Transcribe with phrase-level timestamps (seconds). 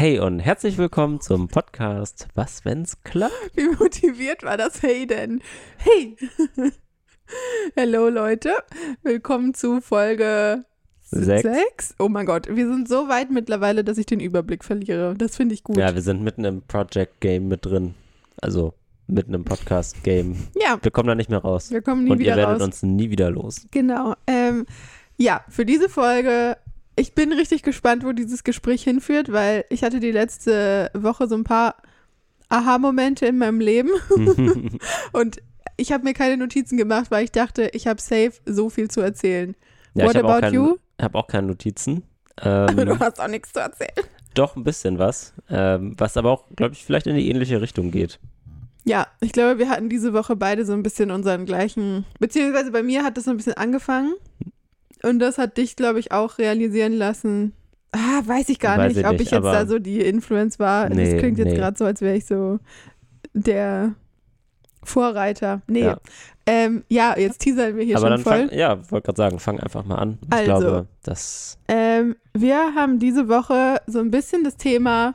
[0.00, 3.32] Hey und herzlich willkommen zum Podcast Was, wenn's klappt?
[3.56, 5.42] Wie motiviert war das Hey denn?
[5.78, 6.16] Hey!
[7.76, 8.52] Hallo Leute,
[9.02, 10.64] willkommen zu Folge
[11.00, 11.42] Sechs.
[11.42, 11.94] 6.
[11.98, 15.14] Oh mein Gott, wir sind so weit mittlerweile, dass ich den Überblick verliere.
[15.18, 15.76] Das finde ich gut.
[15.76, 17.94] Ja, wir sind mitten im Project Game mit drin.
[18.40, 18.74] Also
[19.08, 20.36] mitten im Podcast Game.
[20.54, 21.72] Ja, Wir kommen da nicht mehr raus.
[21.72, 22.62] wir kommen nie und ihr wieder werdet raus.
[22.62, 23.66] uns nie wieder los.
[23.72, 24.14] Genau.
[24.28, 24.64] Ähm,
[25.16, 26.56] ja, für diese Folge,
[26.98, 31.34] ich bin richtig gespannt, wo dieses Gespräch hinführt, weil ich hatte die letzte Woche so
[31.36, 31.76] ein paar
[32.48, 33.90] Aha-Momente in meinem Leben
[35.12, 35.38] und
[35.76, 39.00] ich habe mir keine Notizen gemacht, weil ich dachte, ich habe safe so viel zu
[39.00, 39.54] erzählen.
[39.94, 40.76] ja, What ich habe auch, about kein, you?
[41.00, 42.02] hab auch keine Notizen.
[42.36, 43.92] du Ähm, hast auch nichts zu erzählen.
[44.34, 45.34] doch ein bisschen was.
[45.50, 48.18] Ähm, was aber auch, glaube ich, vielleicht in die ähnliche Richtung geht.
[48.84, 52.82] Ja, ich glaube, wir hatten diese Woche beide so ein bisschen unseren gleichen, beziehungsweise bei
[52.82, 54.14] mir hat das so ein bisschen angefangen
[55.02, 57.52] und das hat dich, glaube ich, auch realisieren lassen.
[57.92, 60.58] Ah, weiß ich gar Weiß nicht, ich ob nicht, ich jetzt da so die Influence
[60.58, 60.88] war.
[60.90, 61.56] Nee, das klingt jetzt nee.
[61.56, 62.58] gerade so, als wäre ich so
[63.32, 63.94] der
[64.82, 65.62] Vorreiter.
[65.66, 65.84] Nee.
[65.84, 65.98] Ja.
[66.46, 68.48] Ähm, ja, jetzt teasern wir hier aber schon dann voll.
[68.48, 70.18] fang, ja, wollte gerade sagen, fang einfach mal an.
[70.26, 70.44] Ich Also.
[70.44, 75.14] glaube, das Ähm, wir haben diese Woche so ein bisschen das Thema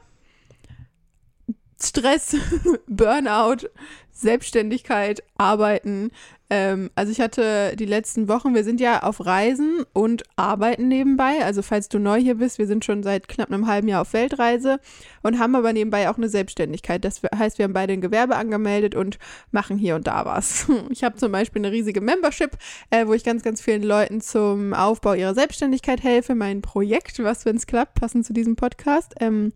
[1.81, 2.35] Stress,
[2.87, 3.67] Burnout,
[4.11, 6.11] Selbstständigkeit, Arbeiten.
[6.49, 11.43] Ähm, also ich hatte die letzten Wochen, wir sind ja auf Reisen und arbeiten nebenbei.
[11.43, 14.13] Also falls du neu hier bist, wir sind schon seit knapp einem halben Jahr auf
[14.13, 14.79] Weltreise
[15.21, 17.03] und haben aber nebenbei auch eine Selbstständigkeit.
[17.05, 19.19] Das heißt, wir haben beide ein Gewerbe angemeldet und
[19.51, 20.67] machen hier und da was.
[20.89, 22.51] Ich habe zum Beispiel eine riesige Membership,
[22.89, 26.35] äh, wo ich ganz, ganz vielen Leuten zum Aufbau ihrer Selbstständigkeit helfe.
[26.35, 29.15] Mein Projekt, was, wenn es klappt, passend zu diesem Podcast.
[29.19, 29.53] Ähm,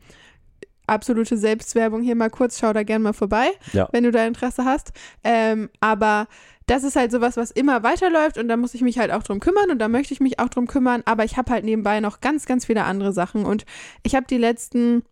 [0.87, 3.87] absolute Selbstwerbung hier mal kurz, schau da gern mal vorbei, Ja.
[3.91, 4.91] wenn du da Interesse hast.
[5.23, 6.27] Ähm, aber
[6.65, 9.39] das ist halt sowas, was immer weiterläuft und da muss ich mich halt auch drum
[9.39, 12.19] kümmern und da möchte ich mich auch drum kümmern, aber ich habe halt nebenbei noch
[12.21, 13.65] ganz, ganz viele andere Sachen und
[14.03, 15.03] ich habe die letzten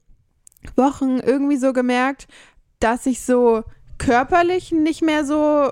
[0.75, 2.27] Wochen irgendwie so gemerkt,
[2.79, 3.63] dass ich so
[3.97, 5.71] körperlich nicht mehr so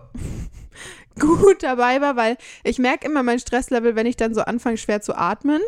[1.20, 5.02] gut dabei war, weil ich merke immer mein Stresslevel, wenn ich dann so anfange, schwer
[5.02, 5.62] zu atmen.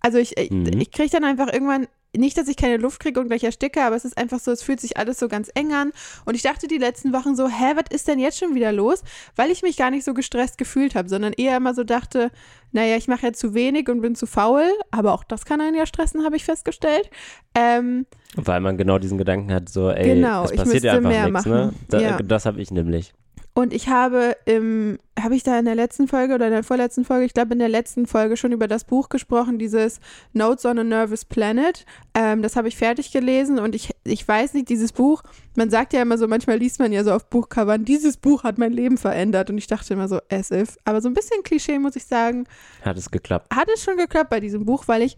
[0.00, 0.66] Also ich, ich, Mhm.
[0.80, 1.86] ich kriege dann einfach irgendwann,
[2.16, 4.62] nicht, dass ich keine Luft kriege und gleich ersticke, aber es ist einfach so, es
[4.62, 5.92] fühlt sich alles so ganz eng an.
[6.24, 9.02] Und ich dachte die letzten Wochen so, hä, was ist denn jetzt schon wieder los?
[9.36, 12.30] Weil ich mich gar nicht so gestresst gefühlt habe, sondern eher immer so dachte,
[12.72, 14.64] naja, ich mache ja zu wenig und bin zu faul.
[14.90, 17.08] Aber auch das kann einen ja stressen, habe ich festgestellt.
[17.54, 21.28] Ähm, Weil man genau diesen Gedanken hat, so, ey, Genau, es passiert ja einfach mehr
[21.28, 21.66] nichts, ne?
[21.66, 21.86] machen.
[21.88, 22.18] Da, Ja.
[22.18, 23.14] Das habe ich nämlich.
[23.56, 27.04] Und ich habe im, habe ich da in der letzten Folge oder in der vorletzten
[27.04, 30.00] Folge, ich glaube in der letzten Folge schon über das Buch gesprochen, dieses
[30.32, 31.86] Notes on a Nervous Planet.
[32.14, 35.22] Ähm, das habe ich fertig gelesen und ich, ich weiß nicht, dieses Buch,
[35.54, 38.58] man sagt ja immer so, manchmal liest man ja so auf Buchcovern, dieses Buch hat
[38.58, 40.76] mein Leben verändert und ich dachte immer so, as if.
[40.84, 42.48] Aber so ein bisschen Klischee, muss ich sagen,
[42.82, 43.54] Hat es geklappt.
[43.54, 45.16] hat es schon geklappt bei diesem Buch, weil ich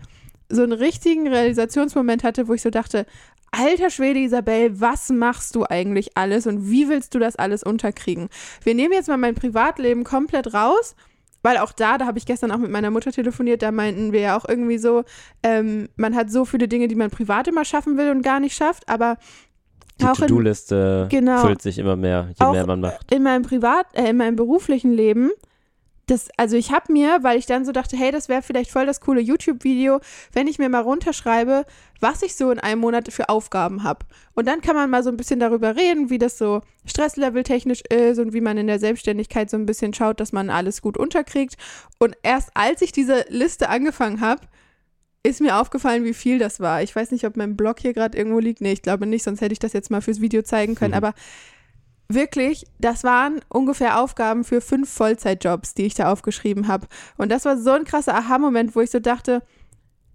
[0.48, 3.06] so einen richtigen Realisationsmoment hatte, wo ich so dachte,
[3.58, 8.28] alter Schwede Isabel, was machst du eigentlich alles und wie willst du das alles unterkriegen?
[8.62, 10.94] Wir nehmen jetzt mal mein Privatleben komplett raus,
[11.42, 14.20] weil auch da, da habe ich gestern auch mit meiner Mutter telefoniert, da meinten wir
[14.20, 15.04] ja auch irgendwie so,
[15.42, 18.54] ähm, man hat so viele Dinge, die man privat immer schaffen will und gar nicht
[18.56, 19.16] schafft, aber
[20.00, 21.38] Die To-Do-Liste Genau.
[21.38, 23.10] füllt sich immer mehr, je Auch- mehr man macht.
[23.12, 25.30] in meinem Privat, äh, in meinem beruflichen Leben,
[26.06, 28.86] das, also ich habe mir, weil ich dann so dachte, hey, das wäre vielleicht voll
[28.86, 30.00] das coole YouTube-Video,
[30.32, 31.64] wenn ich mir mal runterschreibe,
[32.00, 34.06] was ich so in einem Monat für Aufgaben habe.
[34.34, 37.80] Und dann kann man mal so ein bisschen darüber reden, wie das so Stresslevel technisch
[37.90, 40.96] ist und wie man in der Selbstständigkeit so ein bisschen schaut, dass man alles gut
[40.96, 41.56] unterkriegt.
[41.98, 44.42] Und erst als ich diese Liste angefangen habe,
[45.24, 46.82] ist mir aufgefallen, wie viel das war.
[46.82, 48.60] Ich weiß nicht, ob mein Blog hier gerade irgendwo liegt.
[48.60, 50.92] Nee, ich glaube nicht, sonst hätte ich das jetzt mal fürs Video zeigen können.
[50.92, 50.98] Mhm.
[50.98, 51.14] Aber
[52.08, 56.86] wirklich, das waren ungefähr Aufgaben für fünf Vollzeitjobs, die ich da aufgeschrieben habe.
[57.16, 59.42] Und das war so ein krasser Aha-Moment, wo ich so dachte,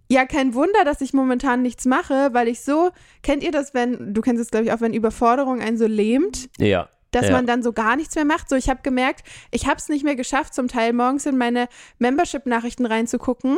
[0.10, 2.92] ja, kein Wunder, dass ich momentan nichts mache, weil ich so,
[3.24, 6.50] kennt ihr das, wenn, du kennst es, glaube ich, auch, wenn Überforderung einen so lähmt?
[6.58, 6.90] Ja.
[7.12, 7.32] dass Ja.
[7.34, 8.48] man dann so gar nichts mehr macht.
[8.50, 11.68] So, ich habe gemerkt, ich habe es nicht mehr geschafft, zum Teil morgens in meine
[12.00, 13.58] Membership-Nachrichten reinzugucken,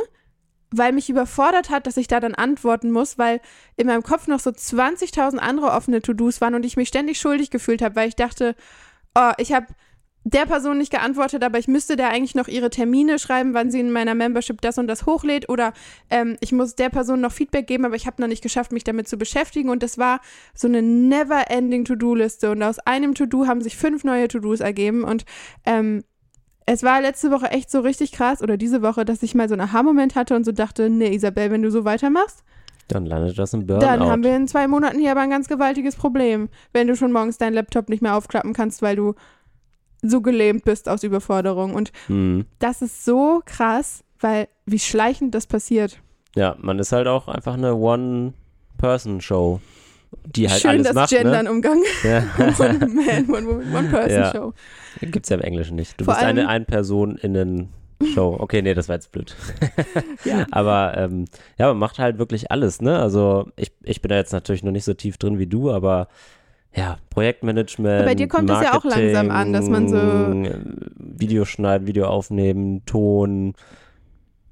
[0.78, 3.42] weil mich überfordert hat, dass ich da dann antworten muss, weil
[3.76, 7.50] in meinem Kopf noch so 20.000 andere offene To-Dos waren und ich mich ständig schuldig
[7.50, 8.56] gefühlt habe, weil ich dachte,
[9.16, 9.68] oh, ich habe
[10.26, 13.82] der Person nicht geantwortet, aber ich müsste da eigentlich noch ihre Termine schreiben, wann sie
[13.82, 15.74] in meiner Membership das und das hochlädt oder
[16.10, 18.86] ähm, ich muss der Person noch Feedback geben, aber ich habe noch nicht geschafft, mich
[18.86, 20.22] damit zu beschäftigen und das war
[20.54, 25.26] so eine never-ending To-Do-Liste und aus einem To-Do haben sich fünf neue To-Dos ergeben und
[25.66, 26.04] ähm,
[26.66, 29.54] es war letzte Woche echt so richtig krass oder diese Woche, dass ich mal so
[29.56, 32.44] einen Aha-Moment hatte und so dachte, nee, Isabel, wenn du so weitermachst,
[32.88, 33.82] Dann landet das im Burnout.
[33.86, 37.12] dann haben wir in zwei Monaten hier aber ein ganz gewaltiges Problem, wenn du schon
[37.12, 39.16] morgens deinen Laptop nicht mehr aufklappen kannst, weil du
[40.02, 41.74] so gelähmt bist aus Überforderung.
[41.74, 42.46] Und Hm.
[42.60, 46.00] das ist so krass, weil wie schleichend das passiert.
[46.36, 48.34] Ja, man ist halt auch einfach eine One,
[48.78, 49.60] One-Person-Show,
[50.26, 51.10] die halt Schön alles das macht.
[51.10, 51.52] Gendern Ne?
[51.52, 51.82] umgang.
[52.04, 52.24] Ja.
[52.60, 54.32] One Man, One Woman, One Person Ja.
[54.32, 54.54] Show.
[55.02, 56.00] Gibt's ja im Englischen nicht.
[56.00, 58.38] Du Vor bist eine Ein-Person-Innen-Show.
[58.40, 59.36] Okay, nee, das war jetzt blöd.
[60.26, 60.46] Ja.
[60.52, 61.26] Aber ähm,
[61.58, 62.98] ja, man macht halt wirklich alles, ne?
[63.00, 66.08] Also ich, ich bin da jetzt natürlich noch nicht so tief drin wie du, aber
[66.76, 68.06] ja, Projektmanagement.
[68.06, 72.06] Bei dir kommt es ja auch langsam an, dass man so- Marketing, Video schneiden, Video
[72.08, 73.54] aufnehmen, Ton,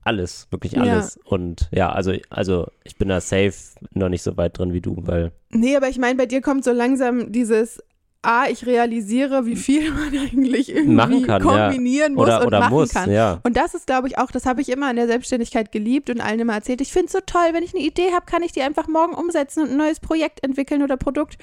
[0.03, 0.81] alles, wirklich Ja.
[0.81, 1.19] alles.
[1.25, 3.53] Und ja, also, also ich bin da safe
[3.93, 6.63] noch nicht so weit drin wie du, weil Nee, aber ich meine, bei dir kommt
[6.63, 7.81] so langsam dieses
[8.23, 11.67] A, ich realisiere, wie viel man eigentlich irgendwie kann, ja.
[11.67, 13.11] kombinieren muss oder, und oder machen muss, kann.
[13.11, 13.39] ja.
[13.43, 16.21] Und das ist, glaube ich, auch, das habe ich immer in der Selbstständigkeit geliebt und
[16.21, 16.81] allen immer erzählt.
[16.81, 19.13] Ich finde es so toll, wenn ich eine Idee habe, kann ich die einfach morgen
[19.15, 21.37] umsetzen und ein neues Projekt entwickeln oder Produkt.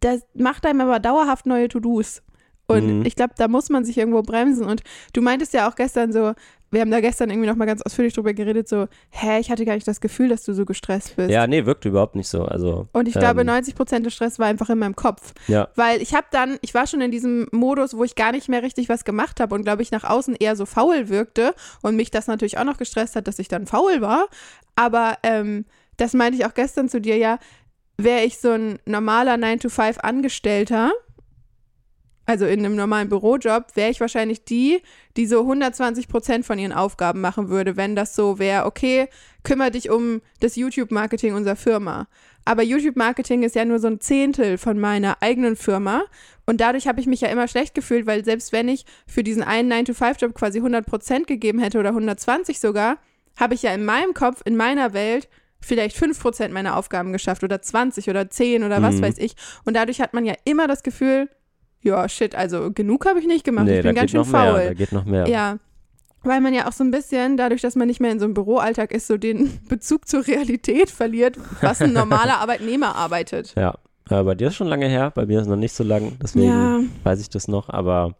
[0.00, 2.22] Das macht einem aber dauerhaft neue To-Dos.
[2.66, 3.06] Und Mhm.
[3.06, 4.64] ich glaube, da muss man sich irgendwo bremsen.
[4.66, 4.82] Und
[5.12, 6.32] du meintest ja auch gestern so,
[6.72, 9.74] wir haben da gestern irgendwie nochmal ganz ausführlich drüber geredet, so, hä, ich hatte gar
[9.74, 11.30] nicht das Gefühl, dass du so gestresst bist.
[11.30, 12.44] Ja, nee, wirkt überhaupt nicht so.
[12.44, 15.34] Also, Und ich glaube, ähm, 90 Prozent des Stress war einfach in meinem Kopf.
[15.48, 15.68] ja.
[15.76, 18.62] Weil ich habe dann, ich war schon in diesem Modus, wo ich gar nicht mehr
[18.62, 22.10] richtig was gemacht habe und glaube ich nach außen eher so faul wirkte und mich
[22.10, 24.26] das natürlich auch noch gestresst hat, dass ich dann faul war.
[24.74, 25.66] Aber ähm,
[25.98, 27.38] das meinte ich auch gestern zu dir, ja,
[27.98, 30.92] wäre ich so ein normaler 9-to-5-Angestellter,
[32.32, 34.80] also in einem normalen Bürojob, wäre ich wahrscheinlich die,
[35.18, 39.08] die so 120 Prozent von ihren Aufgaben machen würde, wenn das so wäre, okay,
[39.44, 42.08] kümmere dich um das YouTube-Marketing unserer Firma.
[42.46, 46.04] Aber YouTube-Marketing ist ja nur so ein Zehntel von meiner eigenen Firma.
[46.46, 49.42] Und dadurch habe ich mich ja immer schlecht gefühlt, weil selbst wenn ich für diesen
[49.42, 52.96] einen 9-to-5-Job quasi 100 Prozent gegeben hätte oder 120 sogar,
[53.36, 55.28] habe ich ja in meinem Kopf, in meiner Welt
[55.60, 59.02] vielleicht 5 Prozent meiner Aufgaben geschafft oder 20 oder 10 oder was Mhm.
[59.02, 59.34] weiß ich.
[59.64, 61.28] Und dadurch hat man ja immer das Gefühl,
[61.82, 63.66] ja, shit, also genug habe ich nicht gemacht.
[63.66, 64.54] Nee, ich bin ganz schön faul.
[64.58, 64.66] mehr.
[64.68, 65.28] Da geht noch mehr.
[65.28, 65.58] Ja.
[66.24, 68.34] Weil man ja auch so ein bisschen, dadurch, dass man nicht mehr in so einem
[68.34, 73.54] Büroalltag ist, so den Bezug zur Realität verliert, was ein normaler Arbeitnehmer arbeitet.
[73.56, 73.74] Ja.
[74.08, 76.48] ja, bei dir ist schon lange her, bei mir ist noch nicht so lang, deswegen
[76.48, 78.14] Ja, weiß ich das noch, aber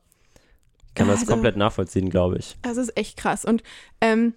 [0.89, 2.57] ich kann das Also- komplett nachvollziehen, glaube ich.
[2.63, 3.45] das ist echt krass.
[3.45, 3.63] Und
[4.01, 4.35] ähm,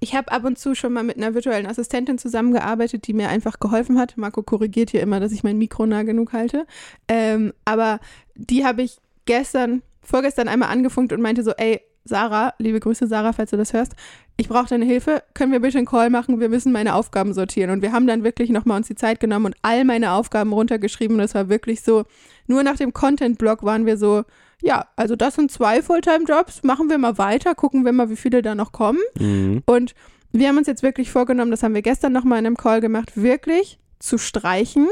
[0.00, 3.60] ich habe ab und zu schon mal mit einer virtuellen Assistentin zusammengearbeitet, die mir einfach
[3.60, 4.16] geholfen hat.
[4.16, 6.66] Marco korrigiert hier immer, dass ich mein Mikro nah genug halte.
[7.06, 8.00] Ähm, aber
[8.34, 13.34] die habe ich gestern, vorgestern einmal angefunkt und meinte so, ey, Sarah, liebe Grüße, Sarah,
[13.34, 13.94] falls du das hörst,
[14.38, 15.22] ich brauche deine Hilfe.
[15.34, 16.40] Können wir bitte einen Call machen?
[16.40, 17.70] Wir müssen meine Aufgaben sortieren.
[17.70, 21.18] Und wir haben dann wirklich nochmal uns die Zeit genommen und all meine Aufgaben runtergeschrieben.
[21.18, 22.04] Und es war wirklich so,
[22.46, 24.24] nur nach dem Content-Blog waren wir so,
[24.62, 28.42] ja, also das sind zwei Fulltime-Jobs, machen wir mal weiter, gucken wir mal, wie viele
[28.42, 29.00] da noch kommen.
[29.18, 29.62] Mhm.
[29.66, 29.94] Und
[30.32, 33.16] wir haben uns jetzt wirklich vorgenommen, das haben wir gestern nochmal in einem Call gemacht,
[33.16, 34.88] wirklich zu streichen.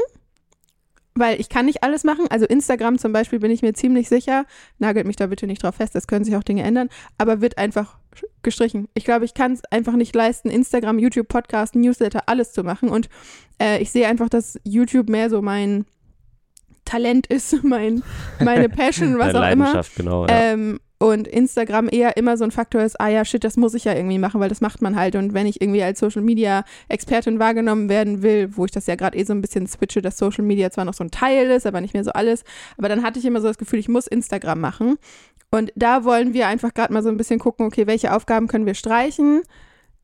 [1.15, 2.27] Weil ich kann nicht alles machen.
[2.29, 4.45] Also Instagram zum Beispiel bin ich mir ziemlich sicher,
[4.77, 6.87] nagelt mich da bitte nicht drauf fest, es können sich auch Dinge ändern,
[7.17, 7.97] aber wird einfach
[8.41, 8.87] gestrichen.
[8.93, 12.89] Ich glaube, ich kann es einfach nicht leisten, Instagram, YouTube, Podcast, Newsletter, alles zu machen.
[12.89, 13.09] Und
[13.61, 15.85] äh, ich sehe einfach, dass YouTube mehr so mein
[16.89, 18.03] Talent ist, mein,
[18.39, 19.81] meine Passion, was auch immer.
[19.95, 20.25] Genau.
[20.25, 20.53] Ja.
[20.53, 23.85] Ähm, und Instagram eher immer so ein Faktor ist, ah ja, shit, das muss ich
[23.85, 25.15] ja irgendwie machen, weil das macht man halt.
[25.15, 28.95] Und wenn ich irgendwie als Social Media Expertin wahrgenommen werden will, wo ich das ja
[28.95, 31.65] gerade eh so ein bisschen switche, dass Social Media zwar noch so ein Teil ist,
[31.65, 32.43] aber nicht mehr so alles,
[32.77, 34.97] aber dann hatte ich immer so das Gefühl, ich muss Instagram machen.
[35.51, 38.65] Und da wollen wir einfach gerade mal so ein bisschen gucken, okay, welche Aufgaben können
[38.65, 39.43] wir streichen?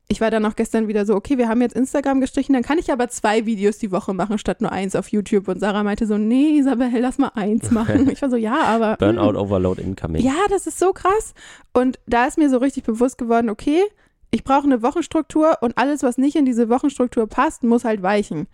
[0.08, 2.78] Ich war dann auch gestern wieder so, okay, wir haben jetzt Instagram gestrichen, dann kann
[2.78, 5.48] ich aber zwei Videos die Woche machen, statt nur eins auf YouTube.
[5.48, 8.08] Und Sarah meinte so, nee, Isabel, lass mal eins machen.
[8.16, 8.96] Ich war so, ja, aber.
[8.98, 9.36] Burnout, mm.
[9.36, 10.22] Overload, Incoming.
[10.24, 11.34] Ja, das ist so krass.
[11.72, 13.82] Und da ist mir so richtig bewusst geworden, okay,
[14.30, 18.46] ich brauche eine Wochenstruktur und alles, was nicht in diese Wochenstruktur passt, muss halt weichen.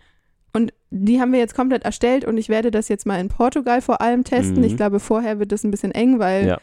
[0.53, 3.81] Und die haben wir jetzt komplett erstellt und ich werde das jetzt mal in Portugal
[3.81, 4.59] vor allem testen.
[4.59, 4.65] Mhm.
[4.65, 6.59] Ich glaube, vorher wird das ein bisschen eng, weil Ja,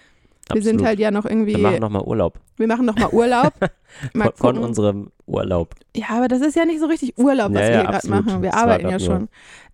[0.52, 0.86] wir sind absolut.
[0.86, 2.38] halt ja noch irgendwie, Wir machen nochmal Urlaub.
[2.56, 3.52] wir machen noch mal Urlaub.
[4.14, 5.74] Von, von unserem Urlaub.
[5.96, 7.96] Ja, aber das ist ja nicht so richtig Urlaub, was Ja, wir ja, hier gerade
[7.96, 8.24] absolut.
[8.26, 8.42] machen.
[8.42, 9.28] Wir arbeiten ja schon.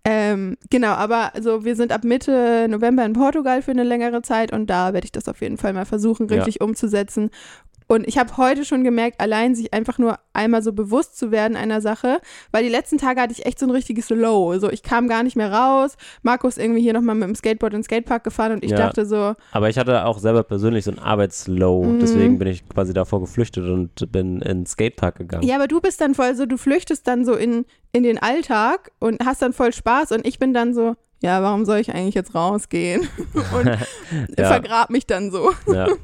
[0.05, 4.53] Ähm, genau, aber also wir sind ab Mitte November in Portugal für eine längere Zeit
[4.53, 6.37] und da werde ich das auf jeden Fall mal versuchen, Ja.
[6.37, 7.31] richtig umzusetzen.
[7.89, 11.57] Und ich habe heute schon gemerkt, allein sich einfach nur einmal so bewusst zu werden
[11.57, 14.59] einer Sache, weil die letzten Tage hatte ich echt so ein richtiges Low.
[14.59, 15.97] So, ich kam gar nicht mehr raus.
[16.23, 18.77] Markus irgendwie hier nochmal mit dem Skateboard in den Skatepark gefahren und ich Ja.
[18.79, 21.85] dachte so, Aber ich hatte auch selber persönlich so ein Arbeitslow.
[21.85, 22.01] Mhm.
[22.01, 25.47] Deswegen bin ich quasi davor geflüchtet und bin in den Skatepark gegangen.
[25.47, 28.91] Ja, aber du bist dann voll so, du flüchtest dann so in, in den Alltag
[28.99, 32.15] und hast dann voll Spaß und ich bin dann so, ja, warum soll ich eigentlich
[32.15, 33.09] jetzt rausgehen?
[33.55, 33.67] und
[34.39, 34.47] Ja.
[34.49, 35.51] vergrab mich dann so.
[35.73, 35.87] Ja.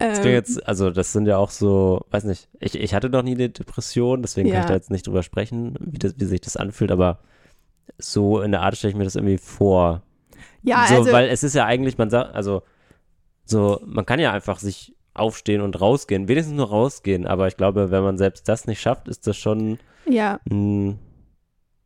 [0.00, 3.22] Das Ähm, jetzt, also das sind ja auch so, weiß nicht, ich, ich hatte noch
[3.22, 4.60] nie eine Depression, desegen kann Ja.
[4.62, 7.20] ich da jetzt nicht drüber sprechen, wie, das, wie sich das anfühlt, aber
[7.98, 10.02] so in der Art stelle ich mir das irgendwie vor.
[10.62, 12.62] ja, so, also, weil es ist ja eigentlich, man sagt, also
[13.44, 17.92] so, man kann ja einfach sich aufstehen und rausgehen, wenigstens nur rausgehen, aber ich glaube,
[17.92, 20.98] wenn man selbst das nicht schafft, ist das schon ja, ein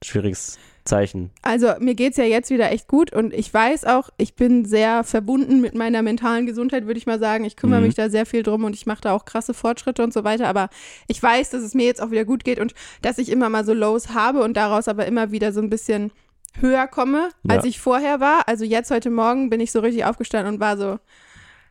[0.05, 1.31] schwieriges Zeichen.
[1.43, 4.65] Also mir geht es ja jetzt wieder echt gut und ich weiß auch, ich bin
[4.65, 7.45] sehr verbunden mit meiner mentalen Gesundheit, würde ich mal sagen.
[7.45, 7.87] Ich kümmere Mhm.
[7.87, 10.49] mich da sehr viel drum und ich mache da auch krasse Fortschritte und so weiter.
[10.49, 10.71] Aber
[11.07, 13.65] ich weiß, dass es mir jetzt auch wieder gut geht und dass ich immer mal
[13.67, 16.11] so Lows habe und daraus aber immer wieder so ein bisschen
[16.59, 17.69] höher komme, als Ja.
[17.69, 18.49] ich vorher war.
[18.49, 20.99] Also jetzt heute Morgen bin ich so richtig aufgestanden und war so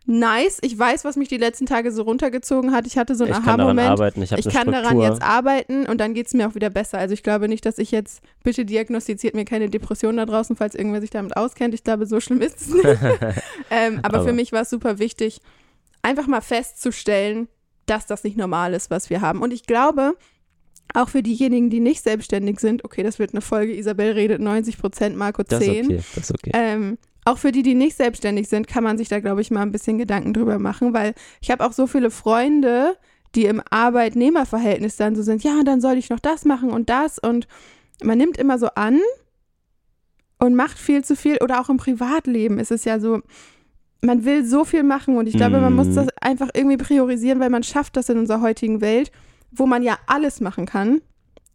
[0.07, 0.57] nice.
[0.61, 2.87] Ich weiß, was mich die letzten Tage so runtergezogen hat.
[2.87, 5.85] Ich hatte so einen ich kann daran Aha-Moment arbeiten, ich ich kann daran jetzt arbeiten
[5.85, 6.97] und dann geht es mir auch wieder besser.
[6.97, 10.73] Also ich glaube nicht, dass ich jetzt, bitte diagnostiziert mir keine Depression da draußen, falls
[10.73, 11.73] irgendwer sich damit auskennt.
[11.73, 12.85] Ich glaube, so schlimm ist es nicht.
[13.69, 15.41] ähm, aber, für Aber- mich war es super wichtig,
[16.01, 17.47] einfach mal festzustellen,
[17.85, 19.41] dass das nicht normal ist, was wir haben.
[19.41, 20.15] Und ich glaube,
[20.93, 24.77] auch für diejenigen, die nicht selbstständig sind, okay, das wird eine Folge, Isabel redet 90
[24.77, 25.49] Prozent, Marco 10.
[25.49, 26.51] das ist okay, das ist okay.
[26.53, 29.61] Ähm, auch für die, die nicht selbstständig sind, kann man sich da, glaube ich, mal
[29.61, 32.97] ein bisschen Gedanken drüber machen, weil ich habe auch so viele Freunde,
[33.35, 37.19] die im Arbeitnehmerverhältnis dann so sind, ja, dann soll ich noch das machen und das
[37.19, 37.47] und
[38.01, 38.99] man nimmt immer so an
[40.39, 43.21] und macht viel zu viel oder auch im Privatleben ist es ja so,
[44.01, 45.95] man will so viel machen und ich glaube, man muss Mhm.
[45.95, 49.11] das einfach irgendwie priorisieren, weil man schafft das in unserer heutigen Welt,
[49.51, 51.01] wo man ja alles machen kann,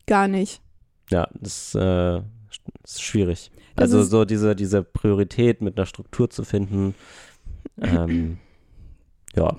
[0.07, 0.61] gar nicht.
[1.11, 2.21] Ja, das, äh,
[2.85, 3.51] ist schwierig.
[3.77, 6.95] Das also so diese, diese Priorität mit einer Struktur zu finden.
[7.81, 8.39] Ähm,
[9.37, 9.57] ja,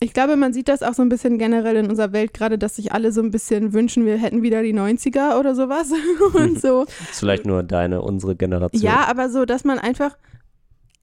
[0.00, 2.76] Ich glaube, man sieht das auch so ein bisschen generell in unserer Welt, gerade, dass
[2.76, 5.92] sich alle so ein bisschen wünschen, wir hätten wieder die 90er oder sowas.
[6.34, 6.82] Und so.
[6.84, 8.82] ist vielleicht nur deine, unsere Generation.
[8.82, 10.16] Ja, aber so, dass man einfach.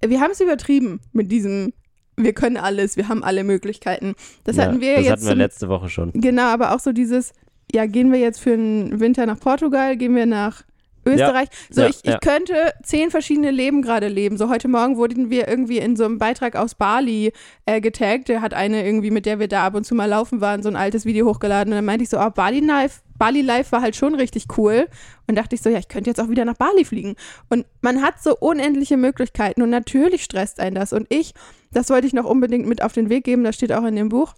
[0.06, 1.74] Wir haben es übertrieben mit diesem,
[2.18, 4.16] wir können alles, wir haben alle Möglichkeiten.
[4.44, 5.12] Das Ja, hatten wir das jetzt.
[5.12, 6.12] hatten wir zum- letzte Woche schon.
[6.14, 7.34] Genau, aber auch so dieses,
[7.72, 10.64] ja, gehen wir jetzt für den Winter nach Portugal, gehen wir nach
[11.06, 11.50] Österreich.
[11.70, 12.20] so, ja, ich, ich ja.
[12.20, 14.38] könnte zehn verschiedene Leben gerade leben.
[14.38, 17.34] So, heute Morgen wurden wir irgendwie in so einem Beitrag aus Bali
[17.66, 18.30] äh, getaggt.
[18.30, 20.70] Der hat eine irgendwie, mit der wir da ab und zu mal laufen waren, so
[20.70, 21.74] ein altes Video hochgeladen.
[21.74, 24.88] Und dann meinte ich so, oh, Bali Life, Bali Life war halt schon richtig cool.
[25.28, 27.16] Und dachte ich so, ja, ich könnte jetzt auch wieder nach Bali fliegen.
[27.50, 30.94] Und man hat so unendliche Möglichkeiten und natürlich stresst einen das.
[30.94, 31.34] Und ich,
[31.72, 34.10] das wollte ich noch unbedingt mit auf den Weg geben, das steht auch in dem
[34.10, 34.34] Buch.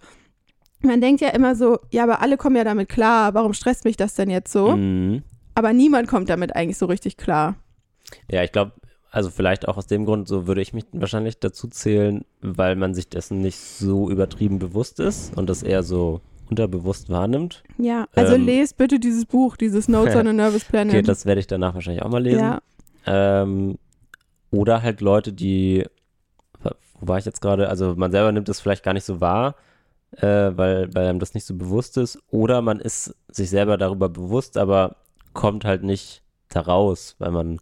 [0.82, 3.96] Man denkt ja immer so, ja, aber alle kommen ja damit klar, warum stresst mich
[3.96, 4.76] das denn jetzt so?
[4.76, 5.22] Mhm.
[5.54, 7.56] Aber niemand kommt damit eigentlich so richtig klar.
[8.30, 8.72] Ja, ich glaube,
[9.10, 12.94] also vielleicht auch aus dem Grund, so würde ich mich wahrscheinlich dazu zählen, weil man
[12.94, 16.20] sich dessen nicht so übertrieben bewusst ist und das eher so
[16.50, 17.62] unterbewusst wahrnimmt.
[17.78, 18.44] Ja, also Ähm.
[18.44, 20.94] lest bitte dieses Buch, dieses Notes on a Nervous Planet.
[20.94, 22.40] Okay, das werde ich danach wahrscheinlich auch mal lesen.
[22.40, 22.60] ja,
[23.06, 23.78] Ähm,
[24.50, 25.84] oder halt Leute, die,
[27.00, 27.68] wo war ich jetzt gerade?
[27.68, 29.54] Also man selber nimmt es vielleicht gar nicht so wahr,
[30.18, 32.18] äh, weil, weil einem das nicht so bewusst ist.
[32.30, 34.96] Oder man ist sich selber darüber bewusst, aber
[35.34, 37.58] kommt halt nicht daraus, weil man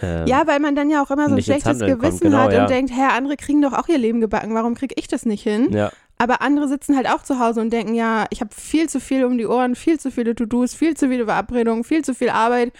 [0.00, 2.62] ähm, ja, weil man dann ja auch immer so ein schlechtes Gewissen genau, hat ja.
[2.62, 5.42] und denkt, hä, andere kriegen doch auch ihr Leben gebacken, warum kriege ich das nicht
[5.42, 5.72] hin?
[5.72, 9.00] ja, Aber andere sitzen halt auch zu Hause und denken, ja, ich habe viel zu
[9.00, 12.28] viel um die Ohren, viel zu viele To-Dos, viel zu viele Verabredungen, viel zu viel
[12.28, 12.72] Arbeit,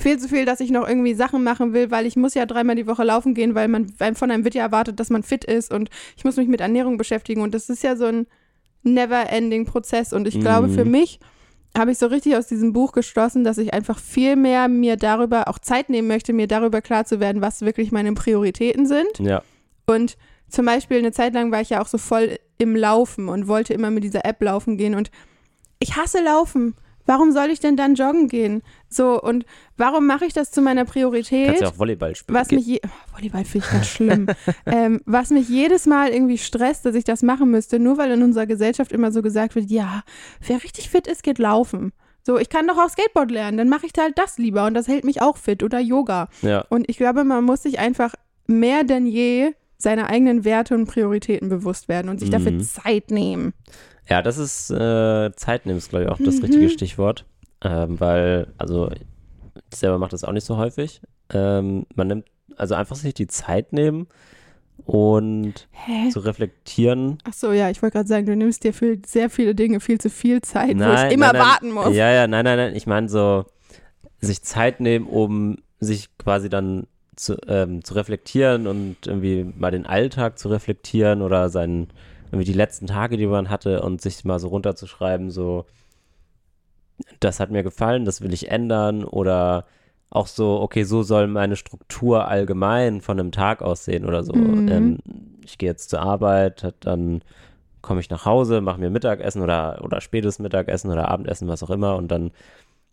[0.00, 2.74] viel zu viel, dass ich noch irgendwie Sachen machen will, weil ich muss ja dreimal
[2.74, 5.44] die Woche laufen gehen, weil man weil von einem wird ja erwartet, dass man fit
[5.44, 8.26] ist und ich muss mich mit Ernährung beschäftigen und das ist ja so ein
[8.82, 10.74] never-ending Prozess und ich glaube Mhm.
[10.74, 11.20] für mich
[11.76, 15.48] habe ich so richtig aus diesem Buch geschlossen, dass ich einfach viel mehr mir darüber
[15.48, 19.18] auch Zeit nehmen möchte, mir darüber klar zu werden, was wirklich meine Prioritäten sind.
[19.18, 19.42] ja,
[19.86, 20.16] Und
[20.48, 23.72] zum Beispiel eine Zeit lang war ich ja auch so voll im Laufen und wollte
[23.72, 24.94] immer mit dieser App laufen gehen.
[24.94, 25.10] Und
[25.78, 26.74] ich hasse Laufen.
[27.06, 28.62] Warum soll ich denn dann joggen gehen?
[28.88, 29.44] So, und
[29.76, 31.46] warum mache ich das zu meiner Priorität?
[31.46, 32.38] kannst ja auch Volleyball spielen.
[32.38, 34.26] was mich je oh, Volleyball finde ich ganz schlimm.
[34.66, 38.22] ähm, was mich jedes Mal irgendwie stresst, dass ich das machen müsste, nur weil in
[38.22, 40.02] unserer Gesellschaft immer so gesagt wird, ja,
[40.46, 41.92] wer richtig fit ist, geht laufen.
[42.24, 44.74] So, ich kann doch auch Skateboard lernen, dann mache ich da halt das lieber und
[44.74, 46.28] das hält mich auch fit oder Yoga.
[46.42, 48.14] ja, Und ich glaube, man muss sich einfach
[48.46, 52.60] mehr denn je seiner eigenen Werte und Prioritäten bewusst werden und sich dafür Mhm.
[52.60, 53.52] Zeit nehmen.
[54.08, 56.42] Ja, das ist äh, Zeit nehmen, ist, glaube ich, auch das Mhm.
[56.42, 57.24] richtige Stichwort.
[57.64, 59.06] Ähm, weil, also, ich
[59.78, 61.00] selber mache das auch nicht so häufig.
[61.32, 64.08] Ähm, man nimmt, also einfach sich die Zeit nehmen
[64.84, 66.08] und Hä?
[66.10, 67.18] zu reflektieren.
[67.24, 70.00] Ach so, ja, ich wollte gerade sagen, du nimmst dir für sehr viele Dinge viel
[70.00, 71.42] zu viel Zeit, wo Nein, ich immer nein, nein.
[71.46, 71.94] warten muss.
[71.94, 72.74] Ja, ja, nein, nein, nein.
[72.74, 73.44] Ich meine so,
[74.20, 79.86] sich Zeit nehmen, um sich quasi dann zu, ähm, zu reflektieren und irgendwie mal den
[79.86, 81.88] Alltag zu reflektieren oder seinen,
[82.32, 85.66] irgendwie die letzten Tage, die man hatte und sich mal so runterzuschreiben, so,
[87.20, 89.66] das hat mir gefallen, das will ich ändern oder
[90.08, 94.32] auch so, okay, so soll meine Struktur allgemein von einem Tag aussehen oder so.
[94.32, 94.68] Mhm.
[94.68, 94.98] Ähm,
[95.44, 97.22] ich gehe jetzt zur Arbeit, dann
[97.82, 101.70] komme ich nach Hause, mache mir Mittagessen oder, oder spätes Mittagessen oder Abendessen, was auch
[101.70, 102.30] immer und dann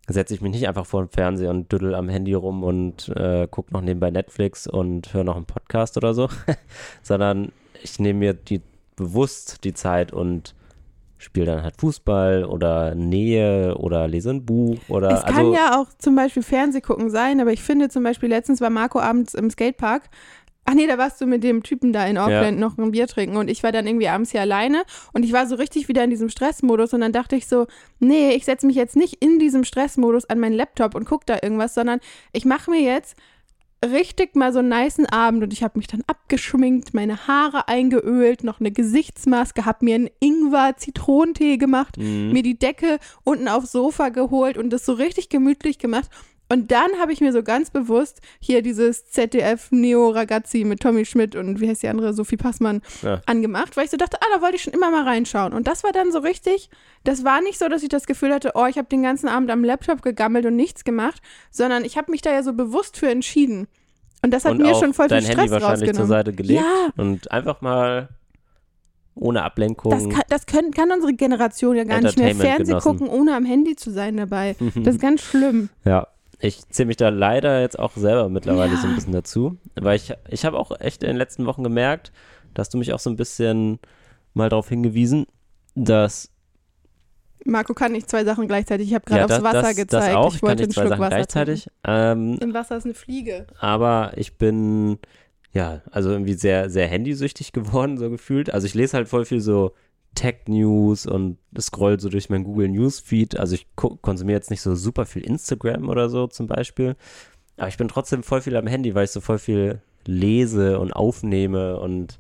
[0.08, 3.48] setze ich mich nicht einfach vor den Fernseher und düdel am Handy rum und äh,
[3.50, 6.30] gucke noch nebenbei Netflix und höre noch einen Podcast oder so,
[7.04, 7.52] sondern
[7.84, 8.62] ich nehme mir die
[9.00, 10.54] bewusst die Zeit und
[11.18, 15.80] spiele dann halt Fußball oder Nähe oder lese ein Buch oder Es kann also ja
[15.80, 19.34] auch zum Beispiel Fernseh gucken sein, aber ich finde zum Beispiel letztens war Marco abends
[19.34, 20.04] im Skatepark.
[20.66, 23.38] Ach nee, da warst du mit dem Typen da in Auckland noch ein Bier trinken
[23.38, 26.12] und ich war dann irgendwie abends hier alleine und ich war so richtig wieder in
[26.12, 27.66] diesem Stressmodus und dann dachte ich so,
[28.00, 31.40] nee, ich setze mich jetzt nicht in diesem Stressmodus an meinen Laptop und gucke da
[31.42, 32.00] irgendwas, sondern
[32.34, 33.18] ich mache mir jetzt
[33.86, 38.44] richtig mal so einen niceen Abend und ich habe mich dann abgeschminkt, meine Haare eingeölt,
[38.44, 42.32] noch eine Gesichtsmaske, habe mir einen Ingwer-Zitronentee gemacht, mhm.
[42.32, 46.10] mir die Decke unten aufs Sofa geholt und das so richtig gemütlich gemacht.
[46.52, 51.06] Und dann habe ich mir so ganz bewusst hier dieses ZDF Neo Ragazzi mit Tommy
[51.06, 53.22] Schmidt und wie heißt die andere, Sophie Passmann, Ja.
[53.28, 55.54] angemacht, weil ich so dachte, ah, da wollte ich schon immer mal reinschauen.
[55.54, 56.72] Und das war dann so richtig,
[57.04, 59.52] das war nicht so, dass ich das Gefühl hatte, oh, ich habe den ganzen Abend
[59.52, 63.10] am Laptop gegammelt und nichts gemacht, sondern ich habe mich da ja so bewusst für
[63.10, 63.68] entschieden.
[64.24, 66.08] Und das hat und mir schon voll viel Stress Handy wahrscheinlich zur rausgenommen.
[66.10, 66.90] Seite gelegt Ja.
[66.98, 68.10] und einfach mal
[69.16, 69.92] ohne Ablenkung.
[69.92, 72.98] Das, kann, das können, kann unsere Generation ja gar nicht mehr Fernsehen genossen.
[72.98, 74.56] gucken, ohne am Handy zu sein dabei.
[74.76, 75.70] Das ist ganz schlimm.
[75.86, 76.08] Ja,
[76.40, 78.82] ich zähle mich da leider jetzt auch selber mittlerweile Ja.
[78.82, 82.12] so ein bisschen dazu, weil ich, ich habe auch echt in den letzten Wochen gemerkt,
[82.54, 83.80] dass du mich auch so ein bisschen
[84.34, 85.26] mal darauf hingewiesen,
[85.76, 86.32] dass
[87.46, 88.88] Marco kann nicht zwei Sachen gleichzeitig.
[88.90, 90.08] Ich habe gerade ja, aufs Wasser das, gezeigt.
[90.08, 92.38] das auch, ich ich kann wollte nicht einen zwei Schluck Sachen Wasser gleichzeitig, ähm.
[92.42, 93.48] Im Wasser ist eine Fliege.
[93.60, 95.00] aber ich bin
[95.52, 98.54] ja, also irgendwie sehr, sehr handysüchtig geworden, so gefühlt.
[98.54, 99.74] Also ich lese halt voll viel so
[100.16, 103.38] Tech-News und scroll so durch mein Google Newsfeed.
[103.40, 106.96] Also ich ko- konsumiere jetzt nicht so super viel Instagram oder so zum Beispiel.
[107.58, 110.94] Aber ich bin trotzdem voll viel am Handy, weil ich so voll viel lese und
[110.94, 112.20] aufnehme und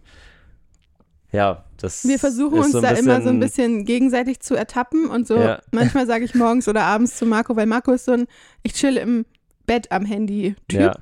[1.31, 4.39] ja, das Wir versuchen ist uns so ein da bisschen, immer so ein bisschen gegenseitig
[4.39, 5.38] zu ertappen und so.
[5.39, 5.62] Ja.
[5.72, 8.25] Manchmal sage ich morgens oder abends zu Marco, weil Marco ist so ein,
[8.63, 9.25] ich chill im
[9.67, 10.79] Bett am Handy-Typ.
[10.79, 10.96] Ja,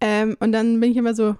[0.00, 1.36] Ähm, und dann bin ich immer so,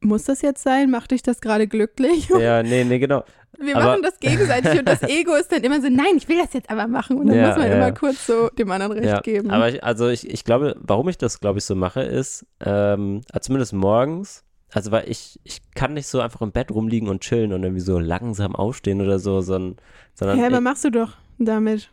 [0.00, 0.90] muss das jetzt sein?
[0.90, 2.28] Macht dich das gerade glücklich?
[2.40, 3.22] ja, nee, nee, genau.
[3.62, 6.38] Wir aber- machen das gegenseitig und das Ego ist dann immer so, nein, ich will
[6.38, 7.18] das jetzt aber machen.
[7.18, 7.76] Und dann Ja, muss man ja.
[7.76, 9.50] immer kurz so dem anderen recht Ja, geben.
[9.50, 13.20] aber ich, also ich, ich glaube, warum ich das, glaube ich, so mache, ist, ähm,
[13.32, 17.20] also zumindest morgens, also weil ich, ich kann nicht so einfach im Bett rumliegen und
[17.22, 19.76] chillen und irgendwie so langsam aufstehen oder so, sondern,
[20.14, 21.90] sondern ja, aber ich, machst du doch damit.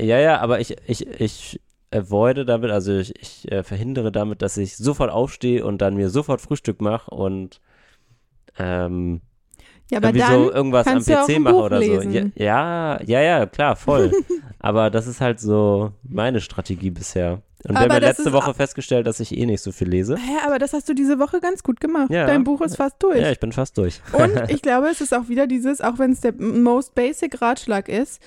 [0.00, 1.60] ja, ja, aber ich, ich, ich
[1.92, 6.10] avoide damit, also ich, ich äh, verhindere damit, dass ich sofort aufstehe und dann mir
[6.10, 7.60] sofort Frühstück mache und
[8.58, 9.20] ähm,
[9.90, 12.12] Ja, aber irgendwie so irgendwas am PC mache oder lesen.
[12.12, 12.18] so.
[12.42, 14.12] Ja, ja, ja, ja, klar, voll.
[14.58, 17.42] Aber das ist halt so meine Strategie bisher.
[17.64, 20.16] Und wir haben ja letzte Woche festgestellt, dass ich eh nicht so viel lese.
[20.16, 22.08] Hä, aber das hast du diese Woche ganz gut gemacht.
[22.10, 22.26] Ja.
[22.26, 23.18] Dein Buch ist fast durch.
[23.20, 24.00] Ja, ich bin fast durch.
[24.12, 27.90] Und ich glaube, es ist auch wieder dieses, auch wenn es der most basic Ratschlag
[27.90, 28.22] ist,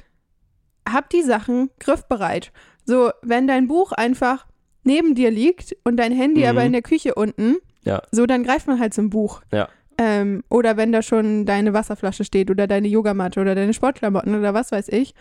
[0.88, 2.52] hab die Sachen griffbereit.
[2.86, 4.46] So, wenn dein Buch einfach
[4.84, 6.48] neben dir liegt und dein Handy Mhm.
[6.50, 8.04] aber in der Küche unten, Ja.
[8.12, 9.42] so, dann greift man halt zum Buch.
[9.52, 9.70] Ja.
[9.98, 14.54] Ähm, oder wenn da schon deine Wasserflasche steht oder deine Yogamatte oder deine Sportklamotten oder
[14.54, 15.14] was weiß ich.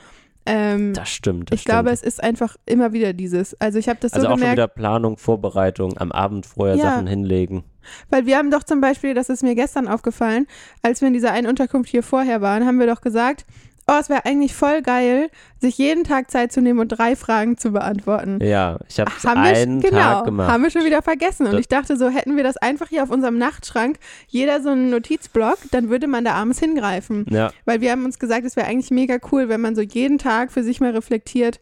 [0.48, 1.50] Ähm, Das stimmt.
[1.50, 2.02] Das ich glaube, stimmt.
[2.02, 3.60] es ist einfach immer wieder dieses.
[3.60, 6.76] Also ich habe das also so auch schon gemerkt, wieder Planung, Vorbereitung, am Abend vorher
[6.76, 6.82] Ja.
[6.84, 7.64] Sachen hinlegen.
[8.10, 10.46] Weil wir haben doch zum Beispiel, das ist mir gestern aufgefallen,
[10.82, 13.44] als wir in dieser einen Unterkunft hier vorher waren, haben wir doch gesagt,
[13.88, 17.56] oh, es wäre eigentlich voll geil, sich jeden Tag Zeit zu nehmen und drei Fragen
[17.56, 18.38] zu beantworten.
[18.42, 20.50] Ja, ich habe es Haben wir, einen genau, Tag gemacht.
[20.50, 21.46] haben wir schon wieder vergessen.
[21.46, 24.70] Und Das- ich dachte, so hätten wir das einfach hier auf unserem Nachtschrank, jeder so
[24.70, 27.26] einen Notizblock, dann würde man da abends hingreifen.
[27.30, 30.18] ja, Weil wir haben uns gesagt, es wäre eigentlich mega cool, wenn man so jeden
[30.18, 31.60] Tag für sich mal reflektiert,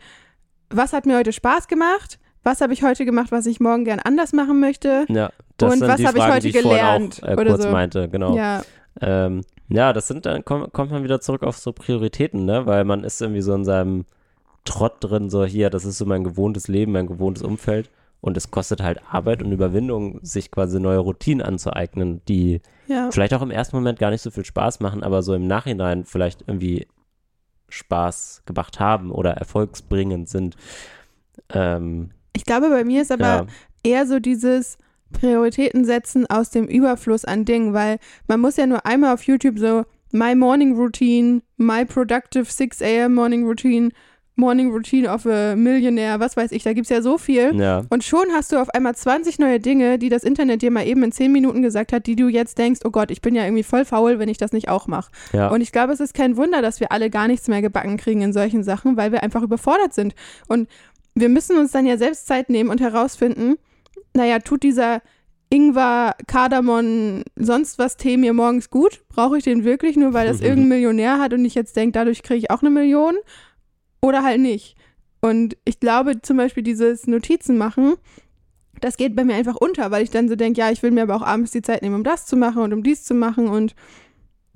[0.70, 2.18] was hat mir heute Spaß gemacht?
[2.42, 5.04] Was habe ich heute gemacht, was ich morgen gern anders machen möchte?
[5.08, 5.30] ja.
[5.56, 7.70] Das Und was habe ich heute die ich gelernt auch äh, oder kurz so.
[7.70, 8.36] meinte, genau.
[8.36, 8.62] Ja,
[9.00, 12.66] Ähm, ja, das sind dann komm, kommt man wieder zurück auf so Prioritäten, ne?
[12.66, 14.04] Weil man ist irgendwie so in seinem
[14.64, 17.90] Trott drin, so hier, das ist so mein gewohntes Leben, mein gewohntes Umfeld.
[18.20, 23.10] Und es kostet halt Arbeit und Überwindung, sich quasi neue Routinen anzueignen, die ja.
[23.10, 26.06] vielleicht auch im ersten Moment gar nicht so viel Spaß machen, aber so im Nachhinein
[26.06, 26.86] vielleicht irgendwie
[27.68, 30.56] Spaß gemacht haben oder erfolgsbringend sind.
[31.50, 33.46] Ähm, Ich glaube, bei mir ist aber ja,
[33.82, 34.78] eher so dieses
[35.14, 37.98] Prioritäten setzen aus dem Überfluss an Dingen, weil
[38.28, 43.14] man muss ja nur einmal auf YouTube so My Morning Routine, My Productive 6 a.m.
[43.14, 43.90] Morning Routine,
[44.36, 47.54] Morning Routine of a Millionaire, was weiß ich, da gibt es ja so viel.
[47.54, 50.86] ja, Und schon hast du auf einmal 20 neue Dinge, die das Internet dir mal
[50.86, 53.44] eben in 10 Minuten gesagt hat, die du jetzt denkst, oh Gott, ich bin ja
[53.44, 55.10] irgendwie voll faul, wenn ich das nicht auch mache.
[55.32, 55.48] ja.
[55.48, 58.22] Und ich glaube, es ist kein Wunder, dass wir alle gar nichts mehr gebacken kriegen
[58.22, 60.14] in solchen Sachen, weil wir einfach überfordert sind.
[60.48, 60.68] Und
[61.14, 63.54] wir müssen uns dann ja selbst Zeit nehmen und herausfinden,
[64.14, 65.02] naja, tut dieser
[65.50, 69.02] Ingwer, Kardamom, sonst was Tee mir morgens gut?
[69.08, 72.22] Brauche ich den wirklich nur, weil das irgendein Millionär hat und ich jetzt denke, dadurch
[72.22, 73.14] kriege ich auch eine Million?
[74.00, 74.76] Oder halt nicht.
[75.20, 77.94] Und ich glaube zum Beispiel dieses Notizen machen,
[78.80, 81.02] das geht bei mir einfach unter, weil ich dann so denke, ja, ich will mir
[81.04, 83.48] aber auch abends die Zeit nehmen, um das zu machen und um dies zu machen
[83.48, 83.74] und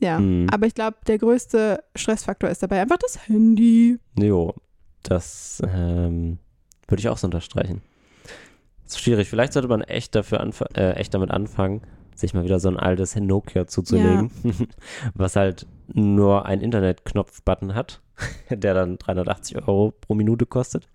[0.01, 0.47] Ja, Mhm.
[0.53, 3.99] aber ich glaube, der größte Stressfaktor ist dabei einfach das Handy.
[4.17, 4.55] Jo,
[5.03, 6.39] das ähm,
[6.87, 7.83] würde ich auch so unterstreichen.
[8.89, 9.29] Ist schwierig.
[9.29, 11.83] Vielleicht sollte man echt dafür anf- äh, echt damit anfangen,
[12.15, 14.31] sich mal wieder so ein altes Nokia zuzulegen,
[15.15, 18.01] was halt nur einen Internetknopf-Button hat,
[18.51, 20.89] der dann 380 Euro pro Minute kostet.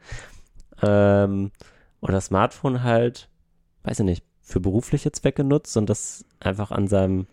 [0.82, 1.52] Ähm,
[2.02, 3.30] und das Smartphone halt,
[3.84, 7.28] weiß ich nicht, für berufliche Zwecke nutzt und das einfach an seinem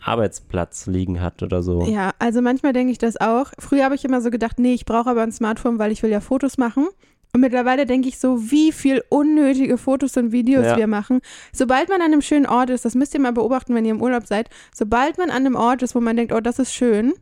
[0.00, 1.86] Arbeitsplatz liegen hat oder so.
[1.86, 3.50] Ja, also manchmal denke ich das auch.
[3.58, 6.10] Früher habe ich immer so gedacht, nee, ich brauche aber ein Smartphone, weil ich will
[6.10, 6.88] ja Fotos machen.
[7.34, 10.76] Und mittlerweile denke ich so, wie viel unnötige Fotos und Videos Ja.
[10.76, 11.20] wir machen.
[11.52, 14.00] Sobald man an einem schönen Ort ist, das müsst ihr mal beobachten, wenn ihr im
[14.00, 17.12] Urlaub seid, sobald man an einem Ort ist, wo man denkt, oh, das ist schön,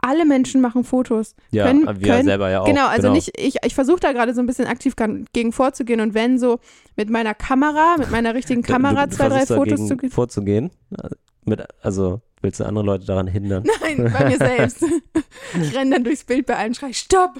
[0.00, 1.34] alle Menschen machen Fotos.
[1.50, 2.66] Ja, können- wir können- selber ja auch.
[2.66, 4.94] Genau, also nicht, ich, ich versuche da gerade so ein bisschen aktiv
[5.32, 6.58] gegen vorzugehen und wenn so
[6.94, 10.10] mit meiner Kamera, mit meiner richtigen Kamera du, du zwei, drei Fotos zu gehen.
[10.10, 10.70] vorzugehen.
[11.46, 13.64] Mit, also willst du andere Leute daran hindern?
[13.82, 14.84] Nein, bei mir selbst.
[15.60, 17.32] Ich renne dann durchs Bild bei allen, schrei Stopp.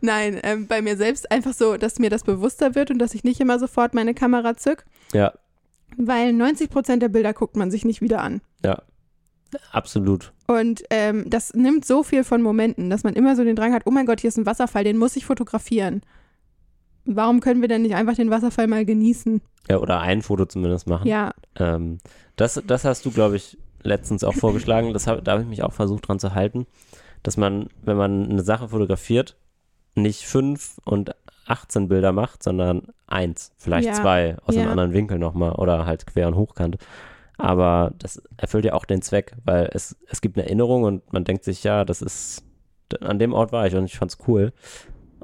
[0.00, 3.24] Nein, ähm, bei mir selbst einfach so, dass mir das bewusster wird und dass ich
[3.24, 5.32] nicht immer sofort meine Kamera zück, Ja,
[5.96, 8.40] weil 90 Prozent der Bilder guckt man sich nicht wieder an.
[8.64, 8.82] ja.
[9.70, 10.32] Absolut.
[10.48, 13.82] Und ähm, das nimmt so viel von Momenten, dass man immer so den Drang hat,
[13.86, 16.02] oh mein Gott, hier ist ein Wasserfall, den muss ich fotografieren.
[17.04, 19.40] Warum können wir denn nicht einfach den Wasserfall mal genießen?
[19.70, 21.06] Ja, oder ein Foto zumindest machen.
[21.08, 21.98] Ja, Ähm,
[22.34, 24.92] das, das hast du, glaube ich, letztens auch vorgeschlagen.
[24.92, 26.66] Das hab, da habe ich mich auch versucht dran zu halten,
[27.22, 29.36] dass man, wenn man eine Sache fotografiert,
[29.94, 31.14] nicht fünf und
[31.46, 34.70] 18 Bilder macht, sondern eins, vielleicht Ja, zwei aus einem ja.
[34.70, 36.76] anderen Winkel nochmal oder halt quer und hochkant.
[37.38, 41.24] Aber das erfüllt ja auch den Zweck, weil es, es gibt eine Erinnerung und man
[41.24, 42.44] denkt sich, ja, das ist,
[43.00, 44.52] an dem Ort war ich und ich fand's cool.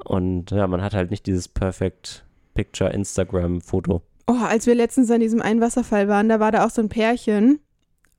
[0.05, 4.03] Und ja, man hat halt nicht dieses Perfect Picture Instagram Foto.
[4.27, 6.89] Oh, als wir letztens an diesem einen Wasserfall waren, da war da auch so ein
[6.89, 7.59] Pärchen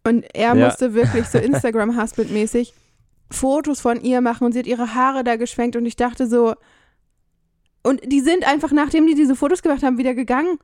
[0.07, 0.67] und er Ja.
[0.67, 2.73] musste wirklich so Instagram-Husband-mäßig
[3.31, 6.55] Fotos von ihr machen und sie hat ihre Haare da geschwenkt und ich dachte so,
[7.83, 10.59] und die sind einfach, nachdem die diese Fotos gemacht haben, wieder gegangen.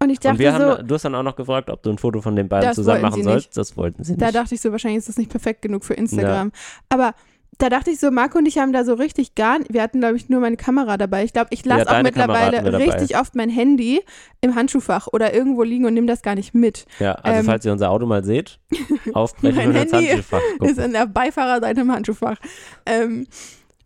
[0.00, 1.90] Und ich Und dachte wir so, haben, du hast dann auch noch gefragt, ob du
[1.90, 3.48] ein Foto von den beiden zusammen machen sollst.
[3.48, 3.56] nicht.
[3.56, 4.36] Das wollten sie da nicht.
[4.36, 6.52] dachte ich so, wahrscheinlich ist das nicht perfekt genug für Instagram.
[6.88, 7.14] Aber
[7.58, 10.16] da dachte ich so, Marco und ich haben da so richtig gar wir hatten, glaube
[10.16, 11.24] ich, nur meine Kamera dabei.
[11.24, 14.00] Ich glaube, ich Ja, lasse auch deine Kamera mittlerweile richtig oft mein Handy
[14.40, 16.86] im Handschuhfach oder irgendwo liegen und nehme das gar nicht mit.
[17.00, 18.58] ja, also ähm, falls ihr unser Auto mal seht,
[19.12, 20.84] aufbrechen Mein und ins Handy Handschuhfach Ist gucken.
[20.84, 22.38] in der Beifahrerseite im Handschuhfach.
[22.86, 23.26] Ähm,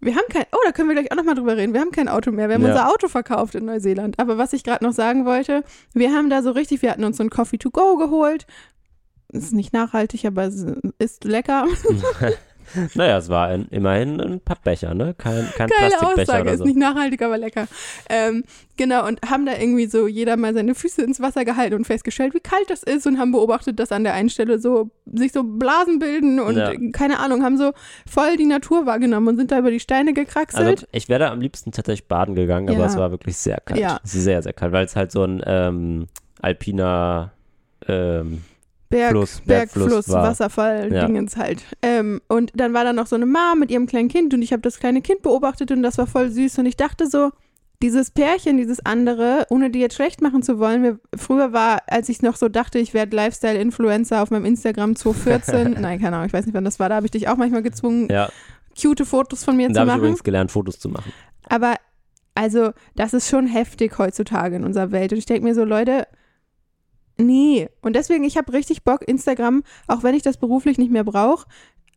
[0.00, 1.72] wir haben kein, oh, da können wir gleich auch nochmal drüber reden.
[1.74, 2.48] Wir haben kein Auto mehr.
[2.48, 2.70] Wir haben Ja.
[2.72, 4.18] unser Auto verkauft in Neuseeland.
[4.18, 5.62] Aber was ich gerade noch sagen wollte,
[5.94, 8.46] wir haben da so richtig, wir hatten uns so ein Coffee to go geholt.
[9.28, 10.66] Ist nicht nachhaltig, aber es
[10.98, 11.66] ist lecker.
[12.94, 15.14] naja, es war ein, immerhin ein Pappbecher, ne?
[15.18, 16.64] Kein, kein Geile Plastikbecher Aussage, oder ist so.
[16.64, 17.68] nicht nachhaltig, aber lecker.
[18.08, 18.44] Ähm,
[18.76, 22.34] genau, und haben da irgendwie so jeder mal seine Füße ins Wasser gehalten und festgestellt,
[22.34, 25.42] wie kalt das ist und haben beobachtet, dass an der einen Stelle so sich so
[25.44, 26.72] Blasen bilden und Ja.
[26.92, 27.72] keine Ahnung, haben so
[28.10, 30.66] voll die Natur wahrgenommen und sind da über die Steine gekraxelt.
[30.66, 32.86] Also ich wäre da am liebsten tatsächlich baden gegangen, aber Ja.
[32.86, 33.80] es war wirklich sehr kalt.
[33.80, 34.00] Ja.
[34.04, 36.06] Sehr, sehr kalt, weil es halt so ein ähm,
[36.40, 37.32] alpiner
[37.88, 38.42] ähm,
[38.92, 40.08] Berg, Fluss, Bergfluss, Bergfluss.
[40.10, 41.06] Wasserfall, Ja.
[41.06, 41.62] Dingens halt.
[41.82, 44.52] Ähm, und dann war da noch so eine Mom mit ihrem kleinen Kind und ich
[44.52, 47.30] habe das kleine Kind beobachtet und das war voll süß und ich dachte so,
[47.82, 52.08] dieses Pärchen, dieses andere, ohne die jetzt schlecht machen zu wollen, mir, früher war, als
[52.08, 56.32] ich noch so dachte, ich werde Lifestyle-Influencer auf meinem Instagram 2014, nein, keine Ahnung, ich
[56.32, 58.28] weiß nicht, wann das war, da habe ich dich auch manchmal gezwungen, ja,
[58.80, 60.00] cute Fotos von mir da zu habe ich machen.
[60.00, 61.12] übrigens gelernt, Fotos zu machen.
[61.48, 61.74] Aber
[62.34, 65.12] also, das ist schon heftig heutzutage in unserer Welt.
[65.12, 66.06] Und ich denke mir so, Leute,
[67.26, 67.68] nee.
[67.82, 71.46] Und deswegen, ich habe richtig Bock, Instagram, auch wenn ich das beruflich nicht mehr brauche.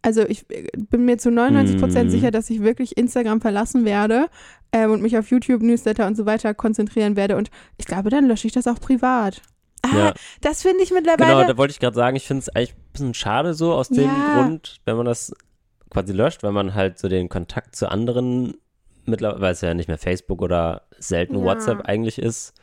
[0.02, 2.12] Also ich äh, bin mir zu 99 Prozent Mm.
[2.12, 4.28] sicher, dass ich wirklich Instagram verlassen werde
[4.72, 7.36] ähm, und mich auf YouTube, Newsletter und so weiter konzentrieren werde.
[7.38, 9.42] Und ich glaube, dann lösche ich das auch privat.
[9.82, 10.14] Ah, Ja.
[10.42, 11.48] das finde ich Genau, mittlerweile.
[11.48, 14.06] da wollte ich gerade sagen, ich finde es eigentlich ein bisschen schade so aus dem
[14.06, 14.36] Ja.
[14.44, 15.34] Grund, wenn man das
[15.90, 18.56] quasi löscht, weil man halt so den Kontakt zu anderen
[19.06, 21.44] mittlerweile, weil es ja nicht mehr Facebook oder selten Ja.
[21.46, 22.54] WhatsApp eigentlich ist.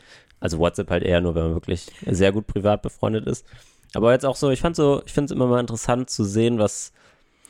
[0.43, 3.47] Also WhatsApp halt eher nur, wenn man wirklich sehr gut privat befreundet ist.
[3.95, 6.59] Aber jetzt auch so, ich fand so, ich finde es immer mal interessant zu sehen,
[6.59, 6.93] was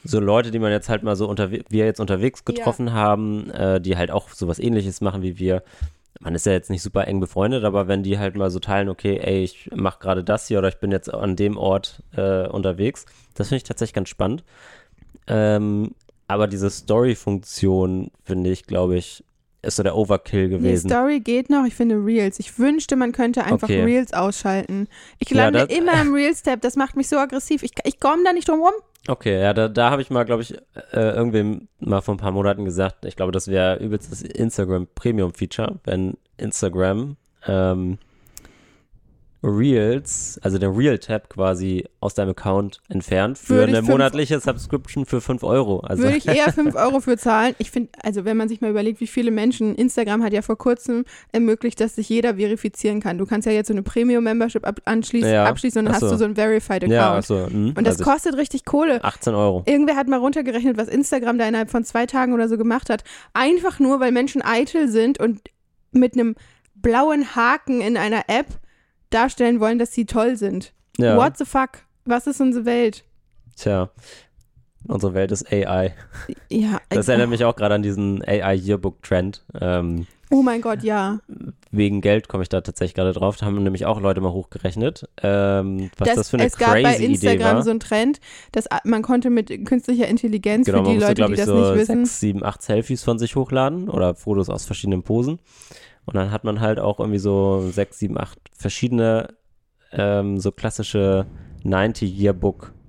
[0.05, 3.81] so Leute, die man jetzt halt mal so unterwegs, wir jetzt unterwegs getroffen haben, äh,
[3.81, 5.63] die halt auch sowas ähnliches machen wie wir.
[6.21, 8.91] Man ist ja jetzt nicht super eng befreundet, aber wenn die halt mal so teilen,
[8.91, 12.47] okay, ey, ich mache gerade das hier oder ich bin jetzt an dem Ort äh,
[12.47, 14.45] unterwegs, das finde ich tatsächlich ganz spannend.
[15.29, 15.95] Ähm,
[16.29, 19.25] aber diese Story-Funktion, finde ich, glaube ich,
[19.63, 20.89] ist so der Overkill gewesen.
[20.91, 22.39] Story geht noch, ich finde Reels.
[22.41, 23.85] Ich wünschte, man könnte einfach Okay.
[23.85, 24.89] Reels ausschalten.
[25.19, 27.63] Ich Ja, lande das- immer im Reels-Tab, das macht mich so aggressiv.
[27.63, 28.73] Ich, ich komme da nicht drum rum.
[29.09, 30.61] Okay, ja, da, da habe ich mal, glaube ich, äh,
[31.15, 35.33] irgendwem mal vor ein paar Monaten gesagt, ich glaube, das wäre übelst das Instagram Premium
[35.35, 37.17] Feature, wenn Instagram
[37.49, 37.99] ähm,
[39.45, 45.21] Reels, also den Reel-Tab quasi aus deinem Account entfernt für Würde eine monatliche Subscription für
[45.21, 45.81] 5 Euro.
[45.81, 47.55] Also Würde ich eher 5 Euro für zahlen.
[47.59, 50.57] Ich finde, also wenn man sich mal überlegt, wie viele Menschen, Instagram hat ja vor
[50.57, 53.19] kurzem ermöglicht, dass sich jeder verifizieren kann.
[53.19, 55.47] Du kannst ja jetzt so eine Premium-Membership ab anschließen, Ja.
[55.47, 56.07] abschließen und dann so.
[56.07, 56.93] hast du so einen Verified-Account.
[56.93, 57.47] ja, achso.
[57.47, 59.03] Hm, und das also kostet richtig Kohle.
[59.03, 59.65] 18 Euro.
[59.67, 63.03] Irgendwer hat mal runtergerechnet, was Instagram da innerhalb von zwei Tagen oder so gemacht hat.
[63.33, 65.41] Einfach nur, weil Menschen eitel sind und
[65.91, 66.37] mit einem
[66.77, 68.47] blauen Haken in einer App
[69.15, 70.73] darstellen wollen, dass sie toll sind.
[70.99, 71.17] Ja.
[71.17, 71.71] What the fuck?
[72.05, 73.05] Was ist unsere Welt?
[73.57, 73.91] Tja.
[74.89, 75.95] Unsere Welt ist AI.
[76.51, 79.45] Ja, Das äh, erinnert mich auch gerade an diesen AI-Yearbook-Trend.
[79.61, 81.21] Ähm, oh mein Gott, ja.
[81.71, 83.37] wegen Geld komme ich da tatsächlich gerade drauf.
[83.37, 86.83] Da haben nämlich auch Leute mal hochgerechnet, ähm, was das, für eine es gab bei
[86.83, 87.63] crazy Idee Instagram war.
[87.63, 88.21] so einen Trend,
[88.51, 91.75] dass man konnte mit künstlicher Intelligenz genau, für die musste, Leute, die das so nicht
[91.77, 92.05] wissen.
[92.07, 95.39] sechs, sieben, acht Selfies von sich hochladen oder Fotos aus verschiedenen Posen.
[96.05, 99.35] Und dann hat man halt auch irgendwie so sechs, sieben, acht verschiedene
[99.93, 101.27] ähm, so klassische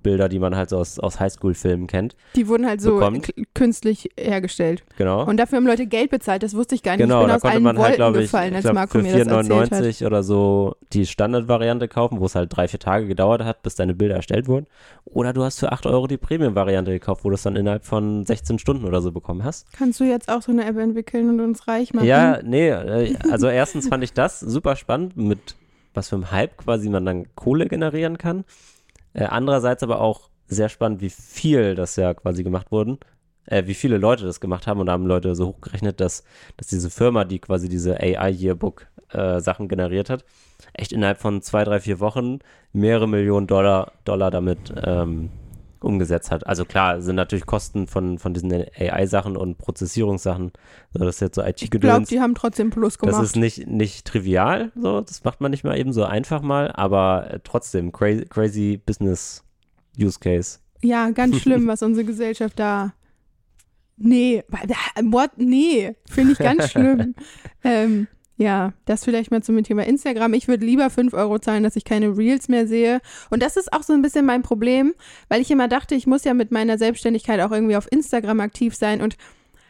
[0.03, 2.15] 90-Yearbook-Bilder, die man halt so aus, aus Highschool-Filmen kennt.
[2.35, 3.33] Die wurden halt so bekommt.
[3.53, 4.83] künstlich hergestellt.
[4.97, 5.25] Genau.
[5.25, 7.01] Und dafür haben Leute Geld bezahlt, das wusste ich gar nicht.
[7.01, 9.01] Genau, ich bin da aus konnte man Wolken halt, glaube ich, gefallen, ich glaub, für
[9.01, 9.83] mir das erzählt hat.
[9.83, 13.75] 4,99 oder so die Standardvariante kaufen, wo es halt drei, vier Tage gedauert hat, bis
[13.75, 14.67] deine Bilder erstellt wurden.
[15.05, 18.25] Oder du hast für 8 Euro die Premium-Variante gekauft, wo du es dann innerhalb von
[18.25, 19.71] 16 Stunden oder so bekommen hast.
[19.73, 22.05] Kannst du jetzt auch so eine App entwickeln und uns reich machen?
[22.05, 25.55] Ja, nee, äh, also erstens fand ich das super spannend, mit
[25.93, 28.45] was für einem Hype quasi man dann Kohle generieren kann.
[29.13, 32.99] Äh, andererseits aber auch sehr spannend, wie viel das ja quasi gemacht wurden,
[33.45, 34.79] äh, wie viele Leute das gemacht haben.
[34.79, 36.23] Und da haben Leute so hochgerechnet, dass,
[36.57, 40.25] dass diese Firma, die quasi diese AI-Yearbook-Sachen generiert hat,
[40.73, 42.39] echt innerhalb von zwei, drei, vier Wochen
[42.71, 45.29] mehrere Millionen Dollar, Dollar damit ähm,
[45.83, 46.47] umgesetzt hat.
[46.47, 50.51] Also klar, sind natürlich Kosten von, von diesen AI-Sachen und Prozessierungssachen,
[50.93, 52.09] so das ist jetzt so Ich glaube, IT-Gedöns.
[52.09, 53.23] die haben trotzdem Plus Das gemacht.
[53.23, 57.31] ist nicht, nicht trivial, so, das macht man nicht mal eben so einfach mal, aber
[57.31, 59.43] äh, trotzdem crazy, crazy Business
[59.99, 60.59] Use Case.
[60.81, 62.93] ja, ganz schlimm, was unsere Gesellschaft da.
[63.95, 64.43] Nee,
[65.11, 65.31] what?
[65.37, 67.13] Nee, finde ich ganz schlimm.
[67.63, 70.33] ähm, ja, das vielleicht mal zum Thema Instagram.
[70.33, 72.99] Ich würde lieber 5 Euro zahlen, dass ich keine Reels mehr sehe.
[73.29, 74.93] Und das ist auch so ein bisschen mein Problem,
[75.29, 78.75] weil ich immer dachte, ich muss ja mit meiner Selbstständigkeit auch irgendwie auf Instagram aktiv
[78.75, 79.01] sein.
[79.01, 79.17] Und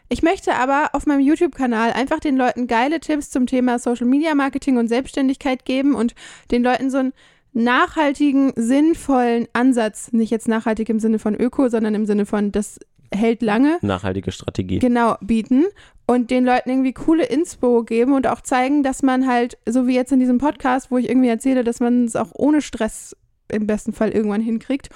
[0.07, 4.33] ich möchte aber auf meinem YouTube-Kanal einfach den Leuten geile Tipps zum Thema Social Media
[4.33, 6.15] Marketing und Selbstständigkeit geben und
[6.51, 7.13] den Leuten so einen
[7.51, 12.79] nachhaltigen, sinnvollen Ansatz, nicht jetzt nachhaltig im Sinne von Öko, sondern im Sinne von, das
[13.13, 14.79] hält lange, Nachhaltige Strategie.
[14.79, 15.65] genau, bieten
[16.05, 19.95] und den Leuten irgendwie coole Inspo geben und auch zeigen, dass man halt, so wie
[19.95, 23.15] jetzt in diesem Podcast, wo ich irgendwie erzähle, dass man es auch ohne Stress
[23.49, 24.89] im besten Fall irgendwann hinkriegt.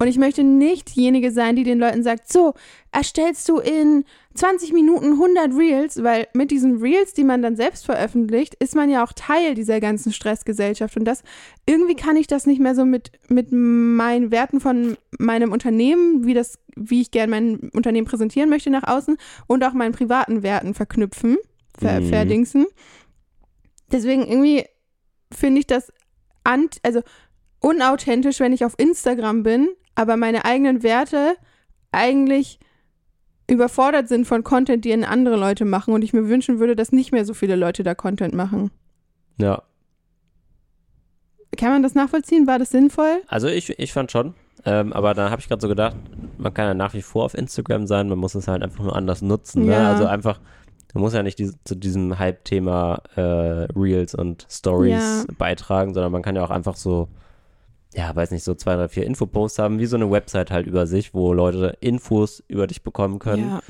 [0.00, 2.54] Und ich möchte nicht diejenige sein, die den Leuten sagt, so,
[2.90, 7.84] erstellst du in 20 Minuten 100 Reels, weil mit diesen Reels, die man dann selbst
[7.84, 10.96] veröffentlicht, ist man ja auch Teil dieser ganzen Stressgesellschaft.
[10.96, 11.22] Und das,
[11.66, 16.32] irgendwie kann ich das nicht mehr so mit, mit meinen Werten von meinem Unternehmen, wie
[16.32, 20.72] das, wie ich gerne mein Unternehmen präsentieren möchte nach außen und auch meinen privaten Werten
[20.72, 21.36] verknüpfen,
[21.78, 22.08] ver, Mhm.
[22.08, 22.66] verdingsen.
[23.92, 24.64] Deswegen irgendwie
[25.30, 25.92] finde ich das
[26.42, 27.02] ant, also
[27.60, 31.34] unauthentisch, wenn ich auf Instagram bin, aber meine eigenen Werte
[31.92, 32.58] eigentlich
[33.48, 37.10] überfordert sind von Content, die andere Leute machen und ich mir wünschen würde, dass nicht
[37.12, 38.70] mehr so viele Leute da Content machen.
[39.38, 39.62] Ja,
[41.56, 42.46] Kann man das nachvollziehen?
[42.46, 43.22] War das sinnvoll?
[43.26, 44.34] also ich, ich fand schon.
[44.64, 45.96] Ähm, aber da habe ich gerade so gedacht,
[46.38, 48.94] man kann ja nach wie vor auf Instagram sein, man muss es halt einfach nur
[48.94, 49.64] anders nutzen.
[49.64, 49.72] Ne?
[49.72, 49.90] Ja.
[49.90, 50.38] Also einfach,
[50.94, 53.20] man muss ja nicht diese, zu diesem Hype-Thema äh,
[53.74, 55.34] Reels und Stories Ja.
[55.38, 57.08] beitragen, sondern man kann ja auch einfach so,
[57.94, 60.86] ja, weiß nicht, so zwei, drei, vier Infoposts haben, wie so eine Website halt über
[60.86, 63.60] sich, wo Leute Infos über dich bekommen können Ja,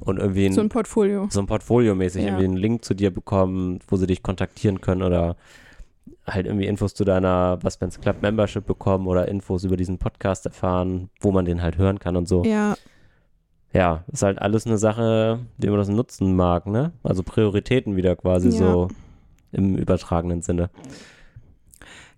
[0.00, 1.26] und irgendwie ein, so ein Portfolio.
[1.30, 2.28] so ein Portfolio-mäßig Ja.
[2.28, 5.36] irgendwie einen Link zu dir bekommen, wo sie dich kontaktieren können oder
[6.26, 10.46] halt irgendwie Infos zu deiner Was Wenn's Club Membership bekommen oder Infos über diesen Podcast
[10.46, 12.44] erfahren, wo man den halt hören kann und so.
[12.44, 12.76] Ja,
[13.72, 16.92] Ja, ist halt alles eine Sache, wie man das nutzen mag, ne?
[17.02, 18.54] Also Prioritäten wieder quasi Ja.
[18.56, 18.88] so
[19.50, 20.70] im übertragenen Sinne.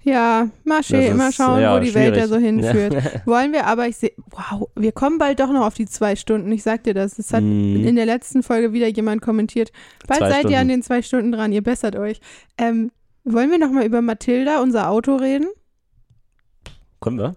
[0.07, 2.31] Ja, mal, Das ist, mal schauen, ja, wo die Welt da schwierig.
[2.31, 3.21] so hinführt.
[3.27, 6.53] Wollen wir aber, ich sehe, wow, wir kommen bald doch noch auf die zwei Stunden.
[6.53, 7.19] Ich sag dir das.
[7.19, 9.73] Es hat Mm, in der letzten Folge wieder jemand kommentiert.
[10.07, 10.69] Bald Zwei seid ihr an Stunden.
[10.69, 12.21] den zwei Stunden dran, ihr bessert euch.
[12.57, 12.93] Ähm,
[13.25, 15.49] wollen wir noch mal über Mathilda, unser Auto, reden?
[17.01, 17.35] können wir?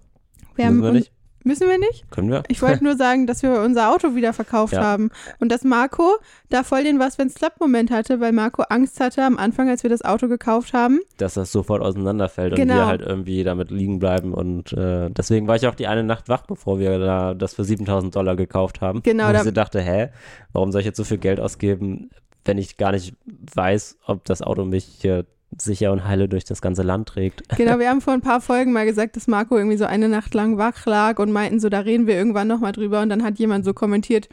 [0.55, 1.11] Wir haben Müssen wir un- nicht?
[1.43, 2.09] Müssen wir nicht?
[2.11, 2.43] Können wir?
[2.47, 4.81] Ich wollte nur sagen, dass wir unser Auto wieder verkauft Ja.
[4.83, 6.17] haben und dass Marco
[6.49, 9.83] da voll den Was wenn's klappt Moment hatte, weil Marco Angst hatte am Anfang, als
[9.83, 10.99] wir das Auto gekauft haben.
[11.17, 12.75] dass das sofort auseinanderfällt und Genau.
[12.75, 14.33] wir halt irgendwie damit liegen bleiben.
[14.33, 17.63] Und äh, deswegen war ich auch die eine Nacht wach, bevor wir da das für
[17.63, 19.01] 7000 Dollar gekauft haben.
[19.03, 20.09] Genau, Wo ich so dachte, hä,
[20.53, 22.09] warum soll ich jetzt so viel Geld ausgeben,
[22.45, 23.13] wenn ich gar nicht
[23.53, 25.25] weiß, ob das Auto mich hier
[25.57, 27.43] sicher und heile durch das ganze Land trägt.
[27.57, 30.33] Genau, wir haben vor ein paar Folgen mal gesagt, dass Marco irgendwie so eine Nacht
[30.33, 33.01] lang wach lag und meinten so, da reden wir irgendwann nochmal drüber.
[33.01, 34.29] Und dann hat jemand so kommentiert,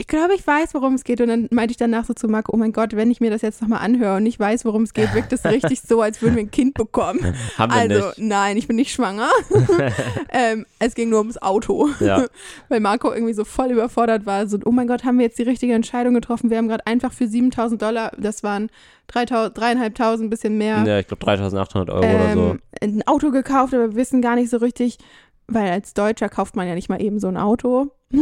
[0.00, 1.20] ich glaube, ich weiß, worum es geht.
[1.20, 3.42] Und dann meinte ich danach so zu Marco, oh mein Gott, wenn ich mir das
[3.42, 6.36] jetzt nochmal anhöre und ich weiß, worum es geht, wirkt es richtig so, als würden
[6.36, 7.20] wir ein Kind bekommen.
[7.58, 8.18] Haben wir also, nicht.
[8.18, 9.28] nein, ich bin nicht schwanger.
[10.30, 11.90] ähm, es ging nur ums Auto.
[12.00, 12.24] Ja.
[12.70, 14.46] Weil Marco irgendwie so voll überfordert war.
[14.46, 16.48] So, oh mein Gott, haben wir jetzt die richtige Entscheidung getroffen?
[16.48, 18.70] Wir haben gerade einfach für 7000 Dollar, das waren
[19.10, 22.40] 3.000, dreieinhalbtausend, bisschen mehr, Ja, ich glaube 3800 Euro oder so.
[22.80, 24.98] ähm, ein Auto gekauft, aber wir wissen gar nicht so richtig,
[25.48, 27.88] weil als Deutscher kauft man ja nicht mal eben so ein Auto.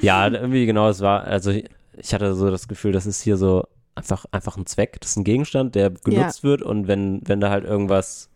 [0.00, 3.36] Ja, irgendwie genau, es war, also ich- ich hatte so das Gefühl, das ist hier
[3.36, 7.40] so einfach, einfach ein Zweck, das ist ein Gegenstand, der genutzt wird und wenn, wenn
[7.40, 8.28] da halt irgendwas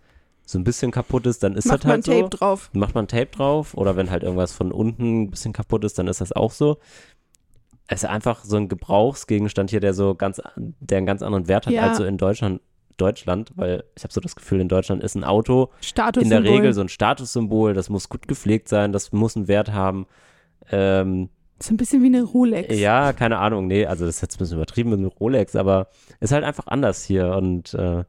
[0.46, 2.28] so ein bisschen kaputt ist, dann ist Macht das man halt Tape so.
[2.30, 2.70] drauf.
[2.72, 6.08] Macht man Tape drauf oder wenn halt irgendwas von unten ein bisschen kaputt ist, dann
[6.08, 6.78] ist das auch so.
[7.92, 11.66] Es ist einfach so ein Gebrauchsgegenstand hier, der so ganz, der einen ganz anderen Wert
[11.66, 11.82] hat Ja.
[11.82, 12.60] als so in Deutschland,
[12.96, 15.70] Deutschland, weil ich habe so das Gefühl, in Deutschland ist ein Auto
[16.16, 19.72] in der Regel so ein Statussymbol, das muss gut gepflegt sein, das muss einen Wert
[19.72, 20.06] haben.
[20.70, 22.78] Ähm, So ein bisschen wie eine Rolex.
[22.78, 25.88] ja, keine Ahnung, nee, also das ist jetzt ein bisschen übertrieben mit einem Rolex, aber
[26.20, 28.04] ist halt einfach anders hier und äh,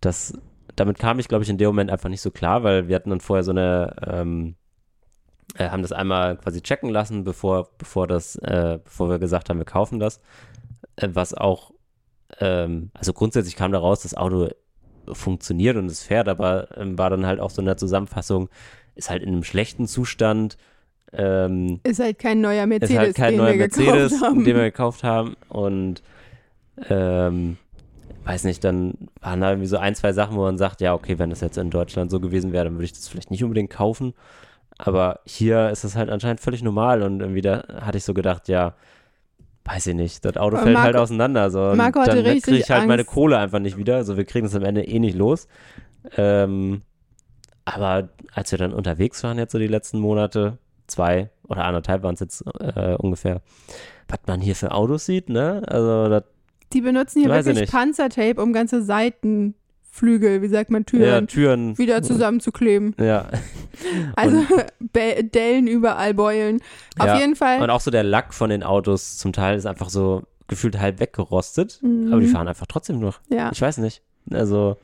[0.00, 0.34] das,
[0.74, 3.10] damit kam ich, glaube ich, in dem Moment einfach nicht so klar, weil wir hatten
[3.10, 4.56] dann vorher so eine, ähm,
[5.56, 9.58] äh, haben das einmal quasi checken lassen, bevor, bevor das, äh, bevor wir gesagt haben,
[9.58, 10.20] wir kaufen das,
[10.96, 11.72] äh, was auch,
[12.40, 14.50] ähm, also grundsätzlich kam da raus, das Auto
[15.12, 18.48] funktioniert und es fährt, aber ähm, war dann halt auch so in der Zusammenfassung,
[18.96, 20.56] ist halt in einem schlechten Zustand,
[21.12, 24.44] ähm, Ist halt kein neuer Mercedes, ist halt kein den neuer wir Mercedes, gekauft haben.
[24.44, 25.36] den wir gekauft haben.
[25.48, 26.02] Und
[26.88, 27.56] ähm,
[28.24, 31.18] weiß nicht, dann waren da irgendwie so ein, zwei Sachen, wo man sagt, ja, okay,
[31.18, 33.70] wenn das jetzt in Deutschland so gewesen wäre, dann würde ich das vielleicht nicht unbedingt
[33.70, 34.14] kaufen.
[34.78, 38.48] Aber hier ist das halt anscheinend völlig normal und irgendwie da hatte ich so gedacht,
[38.48, 38.74] ja,
[39.64, 41.50] weiß ich nicht, das Auto fällt Marco- halt auseinander.
[41.50, 43.12] So, und Marco hatte dann richtig kriege ich halt meine Angst.
[43.12, 43.96] Kohle einfach nicht wieder.
[43.96, 45.48] Also wir kriegen es am Ende eh nicht los.
[46.16, 46.82] Ähm,
[47.64, 52.14] aber als wir dann unterwegs waren jetzt so die letzten Monate, zwei oder anderthalb waren
[52.14, 53.40] es jetzt äh, ungefähr,
[54.08, 55.62] was man hier für Autos sieht, ne?
[55.66, 56.22] Also das,
[56.72, 57.70] Die benutzen hier Weiß wirklich.
[57.70, 58.82] Panzertape, um ganze
[60.00, 61.78] Seitenflügel, wie sagt man, Türen, ja, Türen.
[61.78, 62.94] wieder zusammenzukleben.
[63.00, 63.26] Ja.
[64.16, 64.42] Also
[64.94, 66.60] Dellen überall, Beulen.
[66.98, 67.18] Auf Ja.
[67.18, 67.60] jeden Fall.
[67.60, 70.98] Und auch so der Lack von den Autos zum Teil ist einfach so gefühlt halb
[70.98, 72.10] weggerostet, Mhm.
[72.10, 73.20] aber die fahren einfach trotzdem noch.
[73.28, 73.50] ja.
[73.52, 74.00] Ich weiß nicht.
[74.30, 74.78] Also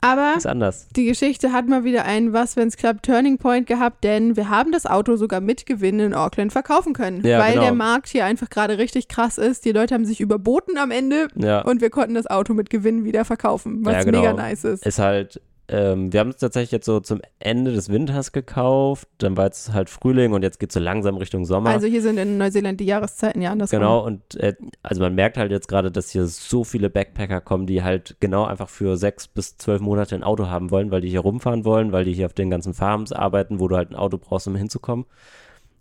[0.00, 0.86] Aber ist anders.
[0.96, 4.72] die Geschichte hat mal wieder einen Was, wenn's klappt Turning Point gehabt, denn wir haben
[4.72, 7.64] das Auto sogar mit Gewinn in Auckland verkaufen können, Ja, weil genau.
[7.64, 9.64] der Markt hier einfach gerade richtig krass ist.
[9.64, 11.60] Die Leute haben sich überboten am Ende Ja.
[11.62, 14.20] und wir konnten das Auto mit Gewinn wieder verkaufen, was Ja, genau.
[14.20, 14.86] mega nice ist.
[14.86, 15.40] ist halt,
[15.72, 19.72] ähm, wir haben es tatsächlich jetzt so zum Ende des Winters gekauft, dann war jetzt
[19.72, 21.70] halt Frühling und jetzt geht es so langsam Richtung Sommer.
[21.70, 23.78] Also hier sind in Neuseeland die Jahreszeiten ja andersrum.
[23.78, 27.66] genau, und äh, also man merkt halt jetzt gerade, dass hier so viele Backpacker kommen,
[27.66, 31.10] die halt genau einfach für sechs bis zwölf Monate ein Auto haben wollen, weil die
[31.10, 33.96] hier rumfahren wollen, weil die hier auf den ganzen Farms arbeiten, wo du halt ein
[33.96, 35.06] Auto brauchst, um hinzukommen.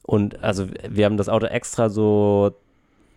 [0.03, 2.51] Und also wir haben das Auto extra so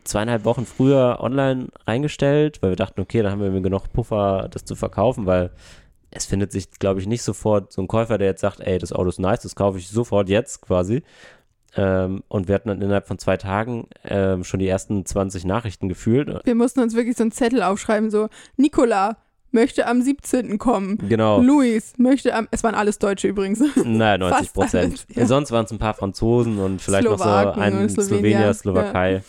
[0.04, 4.64] zweieinhalb Wochen früher online reingestellt, weil wir dachten, okay, dann haben wir genug Puffer, das
[4.64, 5.50] zu verkaufen, weil
[6.12, 8.92] es findet sich, glaube ich, nicht sofort so ein Käufer, der jetzt sagt, ey, das
[8.92, 11.02] Auto ist nice, das kaufe ich sofort jetzt quasi.
[11.74, 15.88] Ähm, und wir hatten dann innerhalb von zwei Tagen ähm, schon die ersten 20 Nachrichten
[15.88, 16.44] gefühlt.
[16.44, 19.16] Wir mussten uns wirklich so einen Zettel aufschreiben, so Nicola
[19.52, 20.58] möchte am 17.
[20.58, 20.98] kommen.
[21.08, 23.62] Genau, Luis möchte am, es waren alles Deutsche übrigens.
[23.84, 25.06] naja, 90 Fast Prozent.
[25.14, 25.26] ja.
[25.26, 28.54] Sonst waren es ein paar Franzosen und vielleicht noch so Slowaken ein Slowenier, Slowenier, ja.
[28.54, 29.22] Slowakei.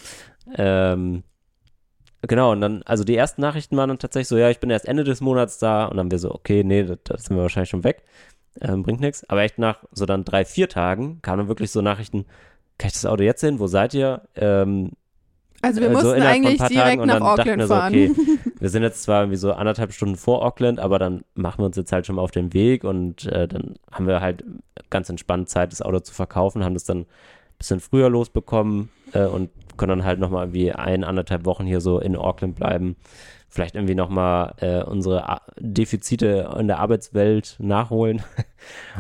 [0.56, 1.24] Ähm,
[2.27, 4.88] genau, und dann, also die ersten Nachrichten waren dann tatsächlich so, ja, ich bin erst
[4.88, 7.69] Ende des Monats da und dann haben wir so, okay, nee, das sind wir wahrscheinlich
[7.69, 8.03] schon weg.
[8.62, 9.27] Ähm, bringt nichts.
[9.29, 12.25] Aber echt nach so dann drei, vier Tagen kamen dann wirklich so Nachrichten,
[12.77, 13.59] kann ich das Auto jetzt sehen?
[13.59, 14.21] Wo seid ihr?
[14.36, 14.91] Ähm,
[15.62, 17.73] Also wir mussten innerhalb von ein eigentlich direkt Tagen nach dann dachten Auckland wir so,
[17.73, 17.93] fahren.
[17.93, 18.12] okay,
[18.59, 21.77] wir sind jetzt zwar irgendwie so anderthalb Stunden vor Auckland, aber dann machen wir uns
[21.77, 24.43] jetzt halt schon mal auf den Weg und äh, dann haben wir halt
[24.89, 27.07] ganz entspannt Zeit, das Auto zu verkaufen, haben das dann ein
[27.57, 31.99] bisschen früher losbekommen äh, und können dann halt nochmal irgendwie ein, anderthalb Wochen hier so
[31.99, 32.95] in Auckland bleiben.
[33.49, 38.23] Vielleicht irgendwie nochmal äh, unsere A Defizite in der Arbeitswelt nachholen.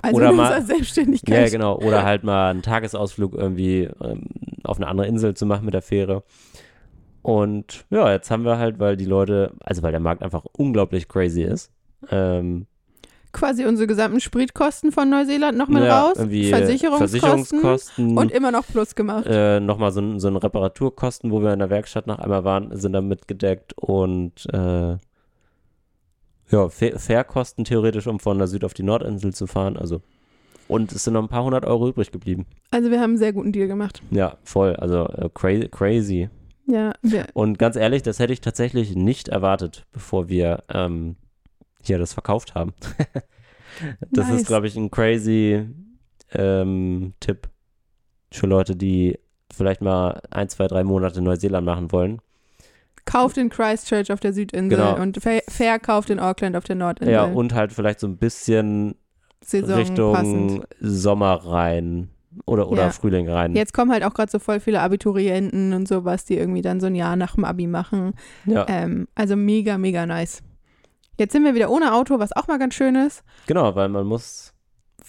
[0.01, 1.45] Also Oder mal- Selbstständigkeit.
[1.45, 1.77] Ja, genau.
[1.77, 4.25] Oder halt mal einen Tagesausflug irgendwie ähm,
[4.63, 6.23] auf eine andere Insel zu machen mit der Fähre.
[7.21, 11.07] Und ja, jetzt haben wir halt, weil die Leute, also weil der Markt einfach unglaublich
[11.07, 11.71] crazy ist,
[12.11, 12.67] ähm,
[13.33, 17.19] Quasi unsere gesamten Spritkosten von Neuseeland noch mit ja, raus, Versicherungskosten,
[17.59, 19.25] Versicherungskosten und immer noch Plus gemacht.
[19.27, 22.93] äh, nochmal so, so ein Reparaturkosten, wo wir in der Werkstatt noch einmal waren, sind
[22.93, 24.97] damit gedeckt und äh,
[26.51, 29.77] ja, Fähr- Fährkosten theoretisch, um von der Süd auf die Nordinsel zu fahren.
[29.77, 30.01] Also
[30.67, 32.45] und es sind noch ein paar hundert Euro übrig geblieben.
[32.71, 34.01] Also wir haben einen sehr guten Deal gemacht.
[34.11, 34.75] Ja, voll.
[34.75, 36.29] Also äh, crazy, crazy.
[36.65, 41.17] Ja, wir, Und ganz ehrlich, das hätte ich tatsächlich nicht erwartet, bevor wir ähm,
[41.83, 42.73] hier das verkauft haben.
[44.11, 44.41] das Nice.
[44.41, 45.65] ist, glaube ich, ein crazy
[46.33, 47.49] ähm, Tipp
[48.31, 49.19] für Leute, die
[49.53, 52.19] vielleicht mal ein, zwei, drei Monate Neuseeland machen wollen.
[53.05, 54.95] Kauft in Christchurch auf der Südinsel Genau.
[54.99, 57.13] und ver verkauft in Auckland auf der Nordinsel.
[57.13, 58.95] Ja, und halt vielleicht so ein bisschen
[59.43, 60.67] Saison Richtung passend.
[60.79, 62.09] Sommer rein
[62.45, 62.89] oder, oder Ja.
[62.91, 63.55] Frühling rein.
[63.55, 66.87] Jetzt kommen halt auch gerade so voll viele Abiturienten und sowas, die irgendwie dann so
[66.87, 68.13] ein Jahr nach dem Abi machen.
[68.45, 70.41] Ja, Ähm, also mega, mega nice.
[71.17, 73.23] Jetzt sind wir wieder ohne Auto, was auch mal ganz schön ist.
[73.45, 74.53] genau, weil man muss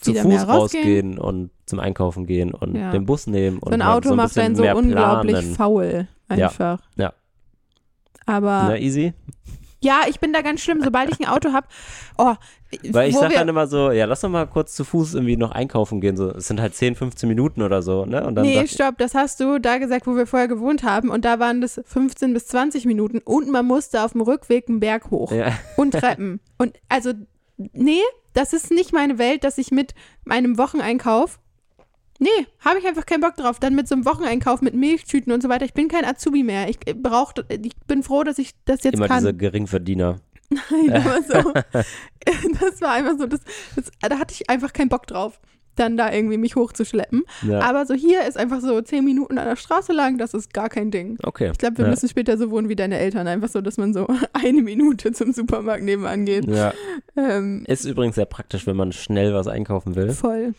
[0.01, 1.19] zu Fuß rausgehen.
[1.19, 2.91] und zum Einkaufen gehen und Ja.
[2.91, 3.59] den Bus nehmen.
[3.59, 5.55] Und So ein halt Auto so ein macht einen so unglaublich planen.
[5.55, 6.81] faul einfach.
[6.97, 7.15] Ja.
[8.27, 9.15] Aber Na, easy?
[9.85, 11.67] Ja, ich bin da ganz schlimm, sobald ich ein Auto habe.
[12.19, 12.35] Oh,
[12.91, 15.15] Weil ich wo sag wir, dann immer so, ja, lass doch mal kurz zu Fuß
[15.15, 16.17] irgendwie noch einkaufen gehen.
[16.17, 18.27] So, es sind halt 10, 15 Minuten oder so, ne?
[18.27, 21.11] Und dann Nee, stopp, das hast du da gesagt, wo wir vorher gewohnt haben.
[21.11, 23.19] Und da waren das 15 bis 20 Minuten.
[23.19, 25.31] Und man musste auf dem Rückweg einen Berg hoch.
[25.31, 26.41] ja, und Treppen.
[26.59, 27.13] Und also,
[27.57, 28.01] nee,
[28.33, 31.39] das ist nicht meine Welt, dass ich mit meinem Wocheneinkauf.
[32.19, 33.59] Nee, habe ich einfach keinen Bock drauf.
[33.59, 35.65] Dann mit so einem Wocheneinkauf mit Milchtüten und so weiter.
[35.65, 36.69] Ich bin kein Azubi mehr.
[36.69, 39.19] Ich brauch, ich bin froh, dass ich das jetzt immer kann.
[39.19, 40.21] diese Geringverdiener.
[40.51, 41.53] Nein, aber so.
[42.61, 43.41] Das war einfach so, das,
[43.77, 45.41] das, da hatte ich einfach keinen Bock drauf,
[45.77, 47.25] dann da irgendwie mich hochzuschleppen.
[47.47, 50.55] Ja, Aber so hier ist einfach so zehn Minuten an der Straße lang, das ist
[50.55, 51.19] gar kein Ding.
[51.23, 51.51] okay.
[51.53, 51.91] Ich glaube, wir ja.
[51.91, 53.29] müssen später so wohnen wie deine Eltern.
[53.29, 56.47] Einfach so, dass man so eine Minute zum Supermarkt nebenan geht.
[56.47, 56.73] Ja.
[57.15, 60.11] Ähm, Ist übrigens sehr praktisch, wenn man schnell was einkaufen will.
[60.11, 60.55] Voll.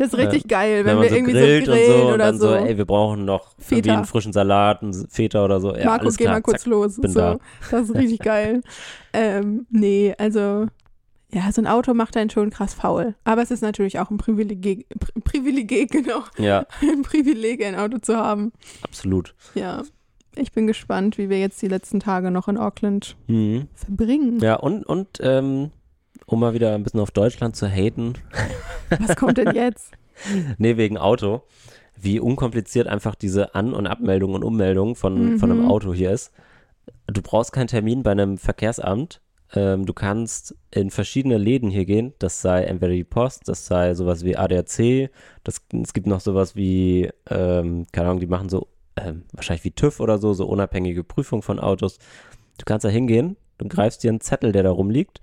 [0.00, 2.14] Das ist richtig geil, wenn, Wenn wir so irgendwie grillt so und grillen so und
[2.14, 2.48] oder dann so.
[2.48, 3.92] so, ey, wir brauchen noch Feta.
[3.92, 5.76] einen frischen Salat, einen Feta oder so.
[5.76, 6.70] Ja, alles geh mal kurz zack.
[6.70, 6.98] los.
[6.98, 7.38] bin so, da.
[7.70, 8.62] Das ist richtig geil.
[9.12, 10.66] Ähm, nee, also
[11.32, 13.14] ja, so ein Auto macht einen schon krass faul.
[13.24, 17.98] Aber es ist natürlich auch ein Privileg, Pri Privileg, genau, Ja, ein Privileg, ein Auto
[17.98, 18.52] zu haben.
[18.82, 19.34] absolut.
[19.54, 19.82] Ja,
[20.36, 23.66] ich bin gespannt, wie wir jetzt die letzten Tage noch in Auckland Mhm.
[23.74, 24.38] verbringen.
[24.40, 25.72] Ja, und, und ähm,
[26.26, 28.14] um mal wieder ein bisschen auf Deutschland zu haten,
[28.98, 29.92] Was kommt denn jetzt?
[30.58, 31.42] nee, wegen Auto,
[31.96, 35.68] wie unkompliziert einfach diese An- und Abmeldung und Ummeldung von, von einem Mhm.
[35.68, 36.32] Auto hier ist.
[37.06, 39.20] Du brauchst keinen Termin bei einem Verkehrsamt.
[39.54, 42.14] Ähm, du kannst in verschiedene Läden hier gehen.
[42.18, 45.10] Das sei entweder die Post, das sei sowas wie ADAC.
[45.44, 49.72] Das, es gibt noch sowas wie, ähm, keine Ahnung, die machen so, ähm, wahrscheinlich wie
[49.72, 51.98] TÜV oder so, so unabhängige Prüfung von Autos.
[52.58, 55.20] Du kannst da hingehen, du greifst dir einen Zettel, der da rumliegt,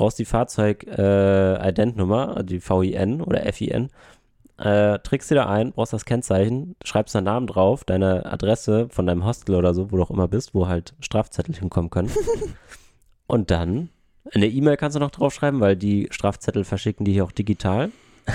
[0.00, 3.90] brauchst die Fahrzeug-Ident-Nummer, die VIN oder FIN,
[4.58, 9.06] äh, trägst dir da ein, brauchst das Kennzeichen, schreibst deinen Namen drauf, deine Adresse von
[9.06, 12.10] deinem Hostel oder so, wo du auch immer bist, wo halt Strafzettel hinkommen können.
[13.26, 13.90] Und dann
[14.34, 17.90] eine E-Mail kannst du noch draufschreiben, weil die Strafzettel verschicken die hier auch digital.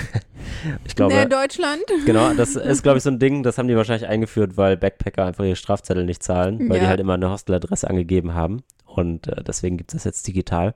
[0.84, 1.82] ich glaube, Nee, Deutschland?
[2.04, 5.24] genau, das ist, glaube ich, so ein Ding, das haben die wahrscheinlich eingeführt, weil Backpacker
[5.24, 6.90] einfach ihre Strafzettel nicht zahlen, weil die Ja.
[6.90, 8.62] halt immer eine Hosteladresse angegeben haben.
[8.84, 10.74] Und äh, deswegen gibt es das jetzt digital.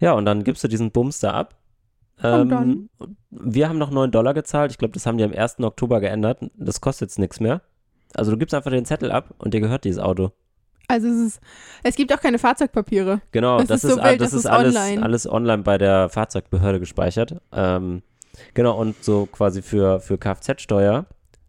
[0.00, 1.54] Ja, und dann gibst du diesen Bums da ab.
[2.22, 2.88] Ähm, Und dann?
[3.30, 4.72] Wir haben noch 9 Dollar gezahlt.
[4.72, 5.60] Ich glaube, das haben die am 1.
[5.60, 6.40] Oktober geändert.
[6.56, 7.60] Das kostet jetzt nichts mehr.
[8.14, 10.32] Also du gibst einfach den Zettel ab und dir gehört dieses Auto.
[10.88, 11.40] Also es ist,
[11.84, 13.20] es gibt auch keine Fahrzeugpapiere.
[13.30, 15.02] Genau, Das das, ist so ist, wild, das ist alles, online.
[15.02, 17.40] alles online bei der Fahrzeugbehörde gespeichert.
[17.52, 18.02] Ähm,
[18.54, 21.06] genau, und so quasi für, für Kfz-Steuer,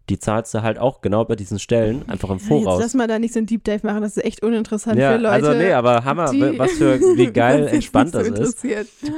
[0.08, 2.80] die zahlst du halt auch genau bei diesen Stellen, einfach im Jetzt Voraus.
[2.82, 5.18] lass mal da nicht so ein Deep Dive machen, das ist echt uninteressant ja, für
[5.18, 5.30] Leute.
[5.46, 6.24] also nee, aber Hammer,
[6.58, 8.64] was für, wie geil jetzt entspannt nicht so das ist.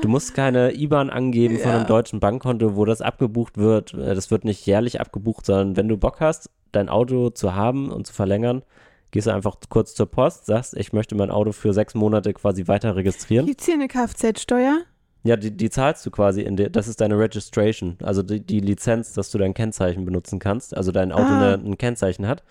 [0.03, 1.77] Du musst keine IBAN angeben von Ja.
[1.79, 3.95] einem deutschen Bankkonto, wo das abgebucht wird.
[3.95, 7.91] Äh, Das wird nicht jährlich abgebucht, sondern wenn du Bock hast, dein Auto zu haben
[7.91, 8.63] und zu verlängern,
[9.11, 12.67] gehst du einfach kurz zur Post, sagst, ich möchte mein Auto für sechs Monate quasi
[12.69, 13.47] weiter registrieren.
[13.47, 14.81] Gibt es hier eine Kfz-Steuer?
[15.25, 18.61] Ja, die, die zahlst du quasi in der, das ist deine Registration, also die, die
[18.61, 21.55] Lizenz, dass du dein Kennzeichen benutzen kannst, also dein Auto Ah.
[21.55, 22.43] eine, ein Kennzeichen hat.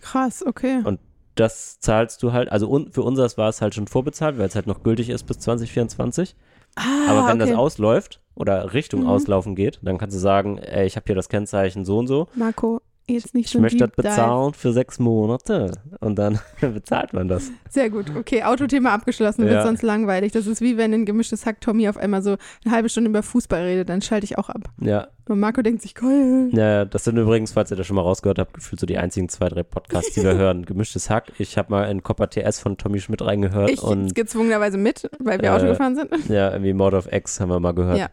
[0.00, 0.80] Krass, okay.
[0.84, 0.98] Und
[1.36, 4.54] Das zahlst du halt, also un, für unseres war es halt schon vorbezahlt, weil es
[4.54, 6.34] halt noch gültig ist bis 2024.
[6.76, 7.50] Ah, Aber wenn okay.
[7.50, 9.06] das ausläuft oder Richtung Mhm.
[9.08, 12.26] Auslaufen geht, dann kannst du sagen, ey, ich habe hier das Kennzeichen so und so.
[12.34, 15.72] Marco, jetzt nicht Ich so möchte das bezahlen für sechs Monate.
[16.00, 17.50] Und dann bezahlt man das.
[17.70, 18.06] Sehr gut.
[18.16, 19.62] Okay, Autothema abgeschlossen, wird Ja.
[19.64, 20.32] sonst langweilig.
[20.32, 23.22] Das ist wie wenn ein gemischtes Hack Tommy auf einmal so eine halbe Stunde über
[23.22, 24.70] Fußball redet, dann schalte ich auch ab.
[24.80, 25.08] Ja.
[25.28, 26.50] Und Marco denkt sich, geil.
[26.52, 29.28] ja, das sind übrigens, falls ihr das schon mal rausgehört habt, gefühlt so die einzigen
[29.28, 30.64] zwei, drei Podcasts, die wir hören.
[30.64, 31.32] Gemischtes Hack.
[31.38, 35.40] Ich habe mal in Copper TS von Tommy Schmidt reingehört Ich und gezwungenerweise mit, weil
[35.40, 36.10] wir Äh, Auto gefahren sind.
[36.28, 37.98] ja, irgendwie Mord of X haben wir mal gehört.
[37.98, 38.08] Ja.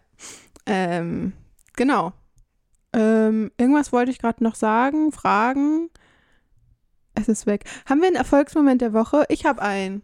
[0.65, 1.33] Ähm,
[1.75, 2.13] genau.
[2.93, 5.89] Ähm, irgendwas wollte ich gerade noch sagen, fragen.
[7.15, 7.65] Es ist weg.
[7.87, 9.25] Haben wir einen Erfolgsmoment der Woche?
[9.29, 10.03] Ich habe einen.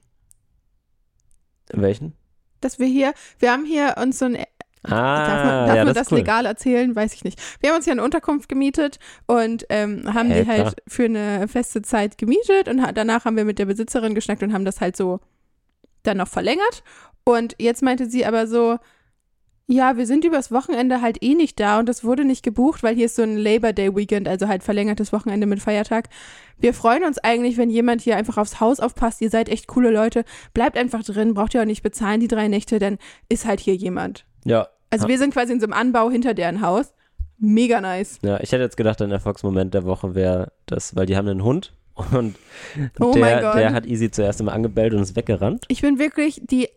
[1.71, 2.13] Welchen?
[2.61, 4.37] Dass wir hier, wir haben hier uns so ein
[4.83, 6.19] Ah, Darf man, darf ja, man das cool.
[6.19, 6.95] legal erzählen?
[6.95, 7.41] Weiß ich nicht.
[7.59, 10.73] Wir haben uns hier eine Unterkunft gemietet und ähm, haben Hä, die halt klar.
[10.87, 14.53] für eine feste Zeit gemietet und ha danach haben wir mit der Besitzerin geschnackt und
[14.53, 15.19] haben das halt so
[16.03, 16.83] dann noch verlängert.
[17.25, 18.77] Und jetzt meinte sie aber so,
[19.71, 22.95] ja, wir sind übers Wochenende halt eh nicht da und das wurde nicht gebucht, weil
[22.95, 26.09] hier ist so ein Labor Day Weekend, also halt verlängertes Wochenende mit Feiertag.
[26.57, 29.21] Wir freuen uns eigentlich, wenn jemand hier einfach aufs Haus aufpasst.
[29.21, 30.25] Ihr seid echt coole Leute.
[30.55, 32.97] Bleibt einfach drin, braucht ihr auch nicht bezahlen die drei Nächte, dann
[33.29, 34.25] ist halt hier jemand.
[34.43, 34.69] Ja.
[34.89, 36.91] Also wir sind quasi in so einem Anbau hinter deren Haus.
[37.37, 38.17] Mega nice.
[38.23, 41.43] Ja, ich hätte jetzt gedacht, ein Erfolgsmoment der Woche wäre das, weil die haben einen
[41.43, 41.73] Hund
[42.11, 42.35] und
[42.99, 45.65] Oh der hat Easy zuerst immer angebellt und ist weggerannt.
[45.67, 46.69] Ich bin wirklich die,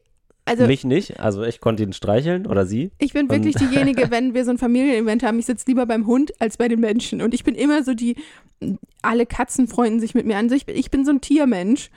[0.44, 2.90] also Mich nicht, also ich konnte ihn streicheln oder sie.
[2.98, 6.32] Ich bin wirklich diejenige, wenn wir so ein Familienevent haben, ich sitze lieber beim Hund
[6.40, 7.22] als bei den Menschen.
[7.22, 8.16] Und ich bin immer so die,
[9.02, 10.46] alle Katzen freunden sich mit mir an.
[10.46, 11.90] Also ich, bin- ich bin so ein Tiermensch.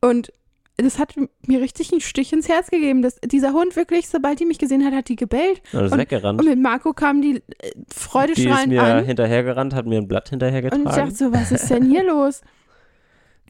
[0.00, 0.32] Und
[0.78, 1.14] das hat
[1.46, 3.02] mir richtig einen Stich ins Herz gegeben.
[3.02, 5.60] Dass dieser Hund wirklich, sobald die mich gesehen hat, hat die gebellt.
[5.74, 6.40] Und ist Und- weggerannt.
[6.40, 7.40] Und mit Marco kam die äh,
[7.74, 9.04] Die ist freudestrahlend mir an.
[9.04, 10.84] hinterhergerannt, hat mir ein Blatt Und ich hinterhergetragen.
[10.86, 12.40] dachte so, was ist denn hier los?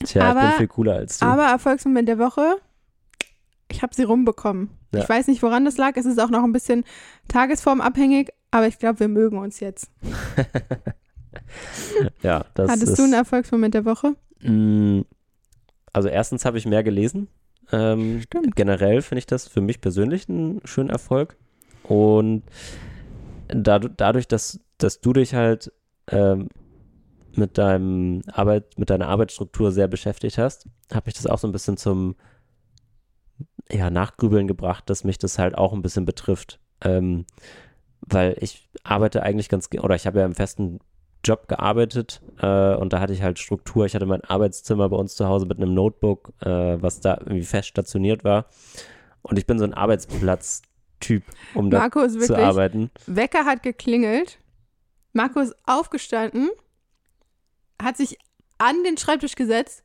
[0.05, 1.27] Tja, ich aber- bin viel cooler als du.
[1.27, 2.57] Aber Erfolgsmoment der Woche,
[3.71, 4.71] ich habe sie rumbekommen.
[4.95, 5.03] Ja.
[5.03, 5.97] Ich weiß nicht, woran das lag.
[5.97, 6.85] Es ist auch noch ein bisschen
[7.29, 9.91] tagesformabhängig, aber ich glaube, wir mögen uns jetzt.
[12.23, 14.15] ja, das Hattest ist, du einen Erfolgsmoment der Woche?
[14.43, 15.03] Mm,
[15.93, 17.29] Also erstens habe ich mehr gelesen.
[17.73, 18.57] Ähm, Stimmt.
[18.57, 21.37] Generell finde ich das für mich persönlich einen schönen Erfolg.
[21.85, 22.43] Und
[23.49, 25.73] dadu- dadurch, dass, dass du dich halt
[26.09, 26.49] ähm,
[27.37, 31.53] mit deinem Arbeit, mit deiner Arbeitsstruktur sehr beschäftigt hast, habe ich das auch so ein
[31.53, 32.17] bisschen zum
[33.71, 36.59] ja, Nachgrübeln gebracht, dass mich das halt auch ein bisschen betrifft.
[36.83, 37.27] Ähm,
[38.01, 40.81] weil ich arbeite eigentlich ganz, oder ich habe ja im festen
[41.23, 43.85] Job gearbeitet äh, und da hatte ich halt Struktur.
[43.85, 47.43] Ich hatte mein Arbeitszimmer bei uns zu Hause mit einem Notebook, äh, was da irgendwie
[47.43, 48.47] fest stationiert war.
[49.23, 51.23] Und ich bin so ein Arbeitsplatz-Typ,
[51.55, 52.91] um da Marco ist zu wirklich, arbeiten.
[53.07, 54.39] Wecker hat geklingelt.
[55.13, 56.49] Marco ist aufgestanden,
[57.83, 58.17] hat sich
[58.57, 59.83] an den Schreibtisch gesetzt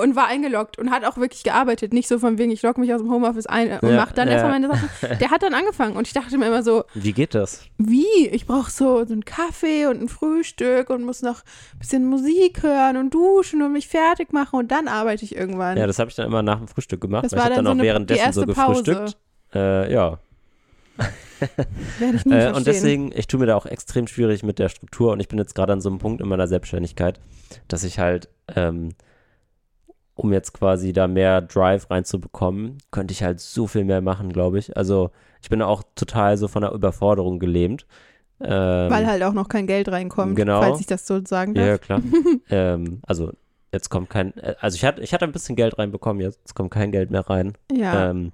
[0.00, 1.92] und war eingeloggt und hat auch wirklich gearbeitet.
[1.92, 4.28] Nicht so von wegen, ich logge mich aus dem Homeoffice ein und Ja, mach dann
[4.28, 4.34] ja.
[4.34, 4.88] erstmal meine Sachen.
[5.20, 7.64] Der hat dann angefangen und ich dachte mir immer so, Wie geht das?
[7.78, 8.28] wie?
[8.28, 11.42] Ich brauche so, so einen Kaffee und ein Frühstück und muss noch
[11.74, 15.76] ein bisschen Musik hören und duschen und mich fertig machen und dann arbeite ich irgendwann.
[15.76, 17.24] Ja, das habe ich dann immer nach dem Frühstück gemacht.
[17.24, 19.16] Das weil ich war habe dann dann so auch währenddessen so gefrühstückt.
[19.54, 20.18] Äh, ja,
[21.98, 24.68] Werde ich nie Äh, und deswegen, ich tue mir da auch extrem schwierig mit der
[24.68, 27.20] Struktur und ich bin jetzt gerade an so einem Punkt in meiner Selbstständigkeit,
[27.68, 28.90] dass ich halt, ähm,
[30.18, 34.58] um jetzt quasi da mehr Drive reinzubekommen, könnte ich halt so viel mehr machen, glaube
[34.58, 34.76] ich.
[34.76, 35.10] Also
[35.40, 37.86] ich bin auch total so von der Überforderung gelähmt.
[38.40, 40.60] Ähm, Weil halt auch noch kein Geld reinkommt, Genau.
[40.60, 41.66] falls ich das so sagen darf.
[41.66, 42.02] ja, klar.
[42.50, 43.32] ähm, also
[43.72, 46.72] jetzt kommt kein, äh, also ich hatte, ich hatte ein bisschen Geld reinbekommen, jetzt kommt
[46.72, 47.52] kein Geld mehr rein.
[47.72, 48.10] Ja.
[48.10, 48.32] Ähm,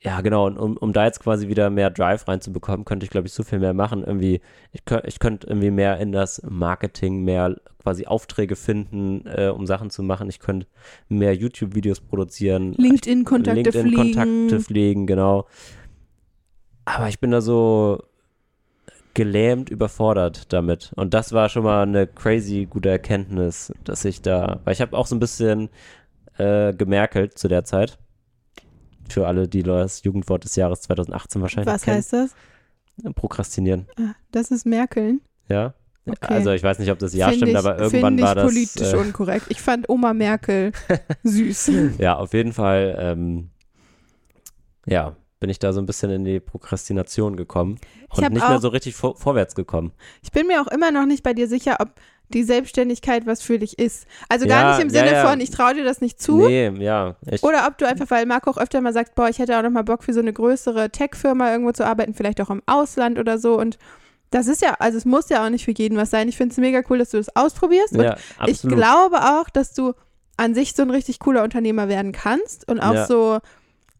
[0.00, 0.46] ja, genau.
[0.46, 3.42] Und um, um da jetzt quasi wieder mehr Drive reinzubekommen, könnte ich, glaube ich, so
[3.42, 4.04] viel mehr machen.
[4.04, 4.40] Irgendwie,
[4.72, 9.66] ich, könnt, ich könnte irgendwie mehr in das Marketing, mehr quasi Aufträge finden, äh, um
[9.66, 10.28] Sachen zu machen.
[10.28, 10.68] Ich könnte
[11.08, 12.74] mehr YouTube-Videos produzieren.
[12.74, 13.88] LinkedIn-Kontakte fliegen.
[13.88, 15.46] LinkedIn-Kontakte pflegen, genau.
[16.84, 18.02] Aber ich bin da so
[19.14, 20.92] gelähmt, überfordert damit.
[20.94, 24.96] Und das war schon mal eine crazy gute Erkenntnis, dass ich da, weil ich habe
[24.96, 25.70] auch so ein bisschen
[26.36, 27.98] äh, gemerkelt zu der Zeit.
[29.08, 31.96] Für alle, die das Jugendwort des Jahres 2018 wahrscheinlich Was kennen.
[31.98, 32.30] heißt das?
[33.14, 33.86] Prokrastinieren.
[33.98, 35.20] Ah, Das ist Merkeln.
[35.48, 35.74] Ja.
[36.06, 36.32] Okay.
[36.34, 38.44] Also ich weiß nicht, ob das Ja Find stimmt, ich, aber irgendwann war ich das.
[38.46, 39.46] politisch äh, unkorrekt.
[39.50, 40.72] Ich fand Oma Merkel
[41.22, 41.70] süß.
[41.98, 43.50] Ja, auf jeden Fall, ähm,
[44.86, 47.78] ja, bin ich da so ein bisschen in die Prokrastination gekommen
[48.08, 49.92] und nicht mehr so richtig vor, vorwärts gekommen.
[50.22, 51.90] Ich bin mir auch immer noch nicht bei dir sicher, ob
[52.34, 54.06] die Selbstständigkeit was für dich ist.
[54.28, 55.28] Also gar Ja, nicht im ja, Sinne ja.
[55.28, 56.38] von, ich traue dir das nicht zu.
[56.46, 59.38] Nee, ja, ich, Oder ob du einfach, weil Marco auch öfter mal sagt, boah, ich
[59.38, 62.50] hätte auch noch mal Bock für so eine größere Tech-Firma irgendwo zu arbeiten, vielleicht auch
[62.50, 63.58] im Ausland oder so.
[63.58, 63.78] Und
[64.30, 66.28] das ist ja, also es muss ja auch nicht für jeden was sein.
[66.28, 67.94] Ich finde es mega cool, dass du das ausprobierst.
[67.96, 68.16] Und ja,
[68.46, 69.94] ich glaube auch, dass du
[70.36, 73.06] an sich so ein richtig cooler Unternehmer werden kannst und auch Ja.
[73.06, 73.38] so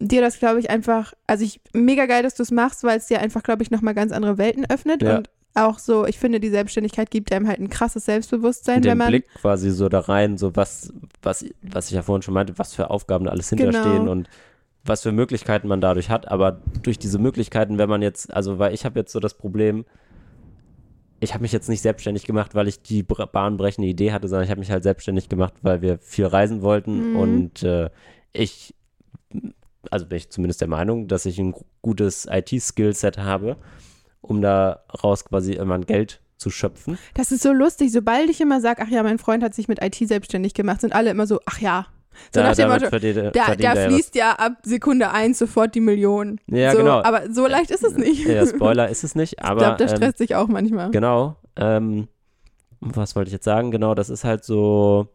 [0.01, 3.07] dir das, glaube ich, einfach, also ich, mega geil, dass du es machst, weil es
[3.07, 5.17] dir einfach, glaube ich, nochmal ganz andere Welten öffnet Ja.
[5.17, 5.31] und
[5.67, 9.09] auch so, ich finde, die Selbstständigkeit gibt einem halt ein krasses Selbstbewusstsein, den wenn man,
[9.09, 10.93] Blick quasi so da rein, so was,
[11.23, 13.63] was, was ich ja vorhin schon meinte, was für Aufgaben da alles Genau.
[13.65, 14.29] hinterstehen und
[14.85, 16.29] was für Möglichkeiten man dadurch hat.
[16.29, 19.85] Aber durch diese Möglichkeiten, wenn man jetzt, also weil ich habe jetzt so das Problem,
[21.21, 24.45] ich habe mich jetzt nicht selbstständig gemacht, weil ich die br- bahnbrechende Idee hatte, sondern
[24.45, 27.17] ich habe mich halt selbstständig gemacht, weil wir viel reisen wollten Mhm.
[27.17, 27.91] und äh,
[28.33, 28.75] ich,
[29.91, 33.57] also bin ich zumindest der Meinung, dass ich ein gu- gutes IT-Skillset habe,
[34.21, 36.99] um daraus quasi irgendwann Geld zu schöpfen.
[37.15, 39.83] das ist so lustig, sobald ich immer sage, ach ja, mein Freund hat sich mit
[39.83, 41.87] IT selbstständig gemacht, sind alle immer so, ach ja.
[42.35, 45.81] So nach dem Motto, verdient, er- Da, da fließt ja ab Sekunde eins sofort die
[45.81, 46.41] Million.
[46.47, 47.03] Ja, so, genau.
[47.03, 48.27] Aber so leicht ist es nicht.
[48.27, 50.91] Ja, Spoiler ist es nicht, aber ich glaube, der ähm, stresst sich auch manchmal.
[50.91, 51.37] genau.
[51.57, 52.09] Ähm,
[52.81, 53.71] was wollte ich jetzt sagen?
[53.73, 55.09] Genau, das ist halt so.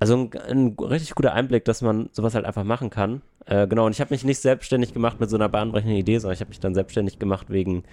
[0.00, 3.20] Also ein, ein richtig guter Einblick, dass man sowas halt einfach machen kann.
[3.44, 6.34] Äh, genau, und ich habe mich nicht selbstständig gemacht mit so einer bahnbrechenden Idee, sondern
[6.34, 7.84] ich habe mich dann selbstständig gemacht wegen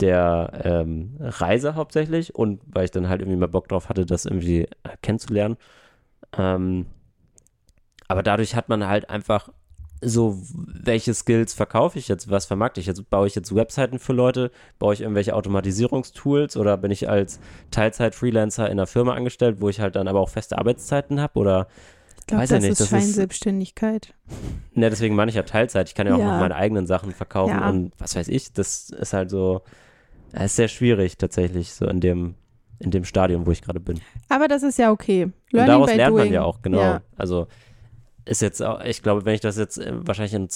[0.00, 4.24] der ähm, Reise hauptsächlich und weil ich dann halt irgendwie mal Bock drauf hatte, das
[4.24, 5.56] irgendwie äh, kennenzulernen.
[6.36, 6.86] Ähm,
[8.08, 9.50] aber dadurch hat man halt einfach
[10.02, 13.08] so, welche Skills verkaufe ich jetzt, was vermarkte ich jetzt?
[13.10, 14.50] Baue ich jetzt Webseiten für Leute?
[14.78, 17.40] Baue ich irgendwelche Automatisierungstools oder bin ich als
[17.70, 21.38] Teilzeit-Freelancer in einer Firma angestellt, wo ich halt dann aber auch feste Arbeitszeiten habe?
[21.38, 21.68] Oder
[22.20, 24.14] Ich glaube, Weiß das ja nicht, ist das ist- Scheinselbstständigkeit.
[24.72, 25.88] Ne, deswegen meine ich ja Teilzeit.
[25.88, 26.32] Ich kann ja auch Ja.
[26.32, 27.68] noch meine eigenen Sachen verkaufen Ja.
[27.68, 28.52] und was weiß ich.
[28.52, 29.60] Das ist halt so,
[30.32, 32.34] es ist sehr schwierig tatsächlich, so in dem,
[32.78, 34.00] in dem Stadium, wo ich gerade bin.
[34.30, 35.24] Aber das ist ja okay.
[35.24, 36.24] Und Learning daraus by lernt doing.
[36.24, 36.80] man ja auch, genau.
[36.80, 37.02] Ja.
[37.16, 37.46] Also
[38.24, 40.48] ist jetzt auch, ich glaube, wenn ich das jetzt äh, wahrscheinlich in,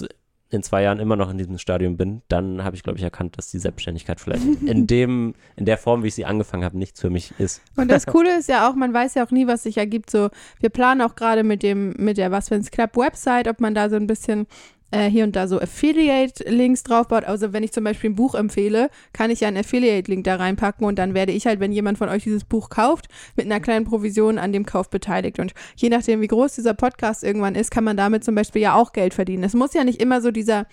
[0.50, 3.36] in zwei Jahren immer noch in diesem Stadium bin, dann habe ich, glaube ich, erkannt,
[3.36, 7.00] dass die Selbstständigkeit vielleicht in dem, in der Form, wie ich sie angefangen habe, nichts
[7.00, 7.62] für mich ist.
[7.76, 10.10] Und das Coole ist ja auch, man weiß ja auch nie, was sich ergibt.
[10.10, 13.74] So, wir planen auch gerade mit dem, mit der Was wenn's klappt Website, ob man
[13.74, 14.46] da so ein bisschen
[14.91, 17.24] äh, hier und da so Affiliate-Links draufbaut.
[17.24, 20.86] Also wenn ich zum Beispiel ein Buch empfehle, kann ich ja einen Affiliate-Link da reinpacken
[20.86, 23.84] und dann werde ich halt, wenn jemand von euch dieses Buch kauft, mit einer kleinen
[23.84, 25.39] Provision an dem Kauf beteiligt.
[25.39, 28.74] Und je nachdem, wie groß dieser Podcast irgendwann ist, kann man damit zum Beispiel ja
[28.74, 29.45] auch Geld verdienen.
[29.45, 30.66] Es muss ja nicht immer so dieser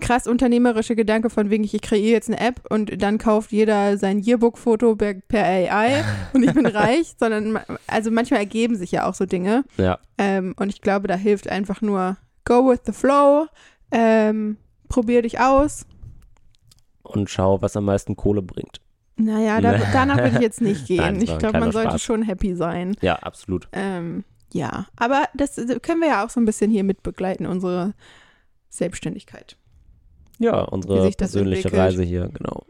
[0.00, 4.18] krass unternehmerische Gedanke von wegen, ich kreiere jetzt eine App und dann kauft jeder sein
[4.18, 9.14] Yearbook-Foto per, per AI und ich bin reich, sondern also manchmal ergeben sich ja auch
[9.14, 9.64] so Dinge.
[9.76, 13.46] Ja, Ähm, und ich glaube, da hilft einfach nur go with the flow,
[13.90, 14.56] ähm,
[14.88, 15.86] probier dich aus.
[17.02, 18.80] und schau, was am meisten Kohle bringt.
[19.16, 20.98] Naja, da, danach würde ich jetzt nicht gehen.
[20.98, 22.02] Nein, ich glaube, man sollte Spaß.
[22.02, 22.96] schon happy sein.
[23.00, 23.68] Ja, absolut.
[23.72, 27.94] Ähm, ja, aber das äh, können wir ja auch so ein bisschen hier mitbegleiten, unsere
[28.70, 29.56] Selbstständigkeit.
[30.38, 31.80] Ja, unsere persönliche entwickelt.
[31.80, 32.64] Reise hier, genau.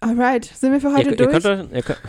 [0.00, 1.32] Alright, sind wir für heute ihr, durch?
[1.32, 2.00] Ihr könnt, ihr könnt,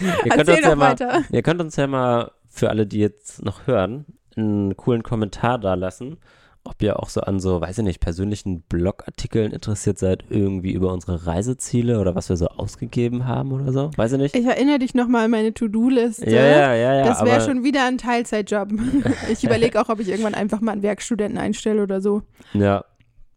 [0.00, 1.24] ihr könnt uns ja doch mal, weiter.
[1.30, 4.06] Ihr könnt uns ja mal, für alle, die jetzt noch hören,
[4.36, 6.18] einen coolen Kommentar da lassen,
[6.64, 10.92] ob ihr auch so an so, weiß ich nicht, persönlichen Blogartikeln interessiert seid, irgendwie über
[10.92, 13.90] unsere Reiseziele oder was wir so ausgegeben haben oder so.
[13.96, 14.34] Weiß ich nicht.
[14.36, 16.28] Ich erinnere dich nochmal an meine To-Do-Liste.
[16.28, 17.04] ja, ja, ja, ja.
[17.04, 18.70] das wäre schon wieder ein Teilzeitjob.
[19.30, 22.22] Ich überlege auch, ob ich irgendwann einfach mal einen Werkstudenten einstelle oder so.
[22.52, 22.84] Ja,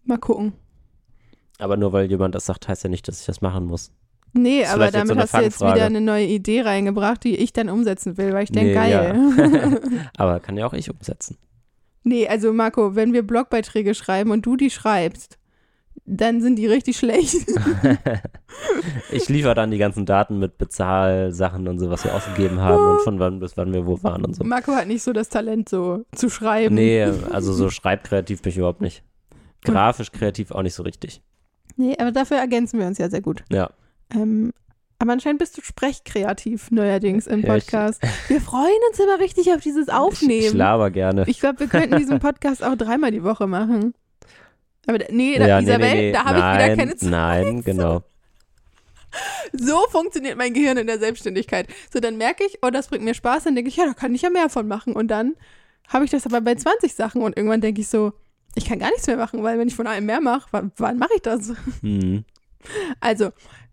[0.05, 0.53] Mal gucken.
[1.59, 3.91] aber nur weil jemand das sagt, heißt ja nicht, dass ich das machen muss.
[4.33, 7.35] Nee, Ist aber so damit eine hast du jetzt wieder eine neue Idee reingebracht, die
[7.35, 9.81] ich dann umsetzen will, weil ich denke, Nee, geil.
[10.17, 11.37] Aber kann ja auch ich umsetzen.
[12.03, 15.37] nee, also Marco, wenn wir Blogbeiträge schreiben und du die schreibst,
[16.05, 17.35] dann sind die richtig schlecht.
[19.11, 23.01] ich liefere dann die ganzen Daten mit Bezahlsachen und so, was wir ausgegeben haben und
[23.01, 24.43] von wann bis wann wir wo waren und so.
[24.43, 26.75] Marco hat nicht so das Talent, so zu schreiben.
[26.75, 29.03] Nee, also so schreibkreativ bin ich überhaupt nicht.
[29.63, 31.21] Grafisch kreativ auch nicht so richtig.
[31.75, 33.43] Nee, aber dafür ergänzen wir uns ja sehr gut.
[33.51, 33.69] Ja.
[34.13, 34.53] Ähm,
[35.01, 38.01] aber anscheinend bist du sprechkreativ neuerdings im Podcast.
[38.27, 40.57] wir freuen uns immer richtig auf dieses Ich, ich Aufnehmen.
[40.57, 41.23] laber gerne.
[41.27, 43.93] Ich glaube, wir könnten diesen Podcast auch dreimal die Woche machen.
[44.87, 46.11] Aber nee, da, Ja, Isabel, nee, nee.
[46.11, 47.09] da habe ich wieder keine Zeit.
[47.09, 48.03] Nein, genau.
[49.53, 51.67] So funktioniert mein Gehirn in der Selbstständigkeit.
[51.91, 54.13] So, dann merke ich, oh, das bringt mir Spaß, dann denke ich, ja, da kann
[54.13, 54.93] ich ja mehr von machen.
[54.93, 55.35] Und dann
[55.87, 58.13] habe ich das aber bei 20 Sachen und irgendwann denke ich so,
[58.55, 60.97] ich kann gar nichts mehr machen, weil wenn ich von einem mehr mache, wann, wann
[60.97, 61.53] mache ich das?
[61.81, 62.23] Hm.
[62.99, 63.31] Also,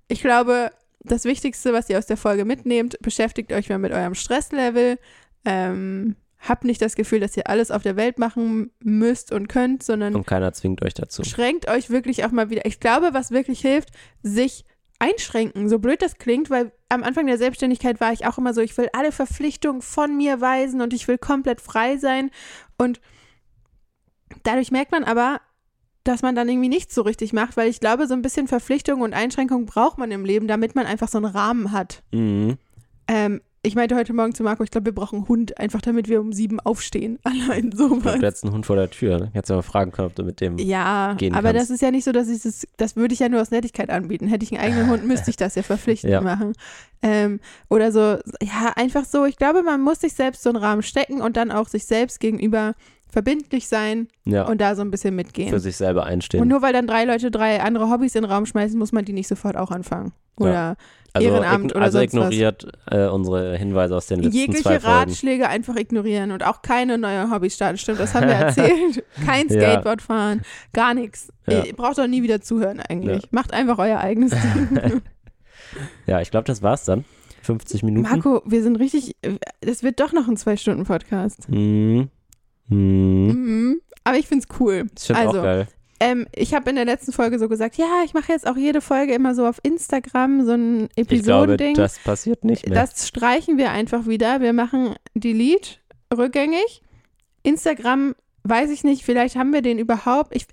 [0.08, 4.14] ich glaube, das Wichtigste, was ihr aus der Folge mitnehmt, beschäftigt euch mal mit eurem
[4.14, 4.98] Stresslevel.
[5.44, 9.82] Ähm, habt nicht das Gefühl, dass ihr alles auf der Welt machen müsst und könnt,
[9.82, 11.24] sondern Und keiner zwingt euch dazu.
[11.24, 12.66] schränkt euch wirklich auch mal wieder.
[12.66, 13.90] Ich glaube, was wirklich hilft,
[14.22, 14.64] sich
[14.98, 18.60] einschränken, so blöd das klingt, weil am Anfang der Selbstständigkeit war ich auch immer so,
[18.60, 22.30] ich will alle Verpflichtungen von mir weisen und ich will komplett frei sein.
[22.78, 23.00] Und
[24.42, 25.40] dadurch merkt man aber,
[26.08, 29.00] dass man dann irgendwie nichts so richtig macht, weil ich glaube, so ein bisschen Verpflichtung
[29.00, 32.02] und Einschränkung braucht man im Leben, damit man einfach so einen Rahmen hat.
[32.12, 32.56] Mhm.
[33.08, 36.08] Ähm, ich meinte heute Morgen zu Marco, ich glaube, wir brauchen einen Hund, einfach damit
[36.08, 37.18] wir um sieben aufstehen.
[37.24, 38.14] Allein sowas.
[38.20, 39.28] du hättest einen Hund vor der Tür.
[39.32, 40.56] Hättest ja mal fragen können, ob du mit dem.
[40.58, 41.62] Ja, gehen aber kannst.
[41.62, 43.90] das ist ja nicht so, dass ich das, das würde ich ja nur aus Nettigkeit
[43.90, 44.28] anbieten.
[44.28, 46.20] Hätte ich einen eigenen Hund, müsste ich das ja verpflichtend Ja.
[46.20, 46.52] machen.
[47.02, 48.00] Ähm, oder so,
[48.40, 49.24] ja, einfach so.
[49.24, 52.20] Ich glaube, man muss sich selbst so einen Rahmen stecken und dann auch sich selbst
[52.20, 52.74] gegenüber
[53.08, 55.58] verbindlich sein Ja, und da so ein bisschen für mitgehen.
[55.58, 56.40] sich selber einstehen.
[56.42, 59.04] Und nur weil dann drei Leute drei andere Hobbys in den Raum schmeißen, muss man
[59.04, 60.12] die nicht sofort auch anfangen.
[60.38, 60.76] Oder
[61.14, 64.84] also Ehrenamt oder also ignoriert äh, unsere Hinweise aus den letzten zwei jegliche Folgen.
[64.84, 67.78] Ratschläge einfach ignorieren und auch keine neue Hobbys starten.
[67.78, 69.02] Stimmt, das haben wir erzählt.
[69.24, 69.60] Kein Ja.
[69.70, 70.42] Skateboard fahren,
[70.74, 71.32] gar nichts.
[71.48, 71.62] Ja.
[71.64, 73.22] Ihr braucht doch nie wieder zuhören eigentlich.
[73.22, 73.28] Ja.
[73.30, 74.32] Macht einfach euer eigenes
[74.82, 75.00] Ding.
[76.06, 77.04] Ja, ich glaube, das war's dann.
[77.42, 78.08] 50 Minuten.
[78.08, 79.16] Marco, wir sind richtig,
[79.60, 81.48] das wird doch noch ein Zwei-Stunden-Podcast.
[81.48, 82.10] Mhm.
[82.68, 83.26] Mhm.
[83.28, 83.80] Mhm.
[84.04, 84.86] Aber ich find's cool.
[84.96, 85.68] Ich finde Also, auch geil.
[85.98, 88.80] Ähm, ich habe in der letzten Folge so gesagt, ja, ich mache jetzt auch jede
[88.82, 91.74] Folge immer so auf Instagram so ein Episodending.
[91.74, 92.78] das passiert nicht mehr.
[92.78, 94.40] Das streichen wir einfach wieder.
[94.40, 95.78] Wir machen Delete
[96.14, 96.82] rückgängig.
[97.42, 98.14] Instagram
[98.44, 100.36] weiß ich nicht, vielleicht haben wir den überhaupt.
[100.36, 100.46] Ich,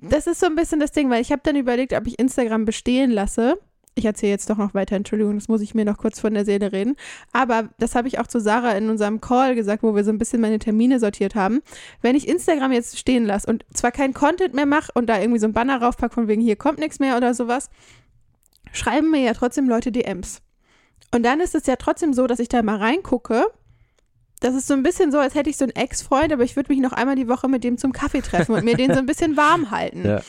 [0.00, 2.64] das ist so ein bisschen das Ding, weil ich habe dann überlegt, ob ich Instagram
[2.66, 3.58] bestehen lasse.
[3.94, 6.46] Ich erzähle jetzt doch noch weiter, Entschuldigung, das muss ich mir noch kurz von der
[6.46, 6.96] Seele reden.
[7.32, 10.18] Aber das habe ich auch zu Sarah in unserem Call gesagt, wo wir so ein
[10.18, 11.60] bisschen meine Termine sortiert haben.
[12.00, 15.40] Wenn ich Instagram jetzt stehen lasse und zwar kein Content mehr mache und da irgendwie
[15.40, 17.68] so ein Banner raufpacke von wegen hier kommt nichts mehr oder sowas,
[18.72, 20.40] schreiben mir ja trotzdem Leute DMs.
[21.14, 23.44] Und dann ist es ja trotzdem so, dass ich da mal reingucke.
[24.40, 26.72] Das ist so ein bisschen so, als hätte ich so einen Ex-Freund, aber ich würde
[26.72, 29.06] mich noch einmal die Woche mit dem zum Kaffee treffen und mir den so ein
[29.06, 30.04] bisschen warm halten.
[30.08, 30.20] Ja.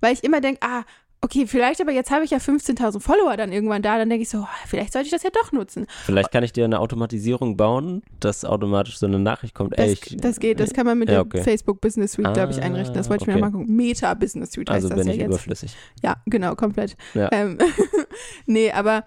[0.00, 0.84] Weil ich immer denke, ah,
[1.22, 3.98] okay, vielleicht, aber jetzt habe ich ja 15.000 Follower dann irgendwann da.
[3.98, 5.86] Dann denke ich so, ah, vielleicht sollte ich das ja doch nutzen.
[6.04, 9.78] Vielleicht kann ich dir eine Automatisierung bauen, dass automatisch so eine Nachricht kommt.
[9.78, 11.42] Ey, Das, ich, das geht, das kann man mit Ja, der okay.
[11.42, 12.94] Facebook Business Suite, glaube ich, Ah, einrichten.
[12.94, 13.40] Das wollte ich mir okay.
[13.42, 13.74] mal gucken.
[13.76, 15.28] Meta Business Suite heißt also das bin ja ich jetzt.
[15.28, 15.76] überflüssig.
[16.02, 16.96] Ja, genau, komplett.
[17.14, 17.28] Ja.
[17.32, 17.58] Ähm,
[18.46, 19.04] nee, aber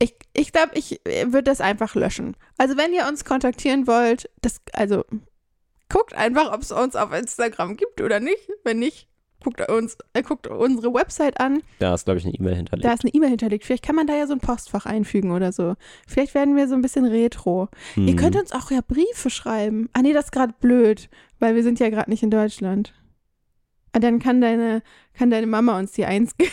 [0.00, 2.36] ich, ich glaube, ich würde das einfach löschen.
[2.56, 5.04] Also wenn ihr uns kontaktieren wollt, das, also
[5.88, 8.48] guckt einfach, ob es uns auf Instagram gibt oder nicht.
[8.64, 9.08] Wenn nicht,
[9.42, 11.62] guckt uns, äh, guckt unsere Website an.
[11.78, 12.84] Da ist, glaube ich, eine E-Mail hinterlegt.
[12.84, 13.64] Da ist eine E-Mail hinterlegt.
[13.64, 15.74] Vielleicht kann man da ja so ein Postfach einfügen oder so.
[16.06, 17.68] Vielleicht werden wir so ein bisschen retro.
[17.96, 18.16] Ihr Hm.
[18.16, 19.88] könnt uns auch ja Briefe schreiben.
[19.92, 21.08] Ah nee, das ist gerade blöd,
[21.38, 22.94] weil wir sind ja gerade nicht in Deutschland.
[23.92, 24.82] Ah, Dann kann deine,
[25.14, 26.50] kann deine Mama uns die eins geben.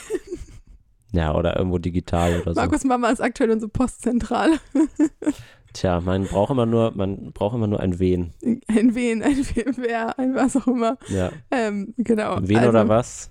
[1.11, 2.59] Ja, oder irgendwo digital oder so.
[2.59, 4.57] Markus Mama ist aktuell unsere Postzentrale.
[5.76, 8.34] Tja, man braucht immer nur, man braucht immer nur ein Wen.
[8.67, 9.45] Ein Wen, ein
[9.76, 10.97] Wer, ein was auch immer.
[11.09, 11.32] Ja.
[11.51, 12.38] Ähm, genau.
[12.41, 13.30] Wen also, oder was?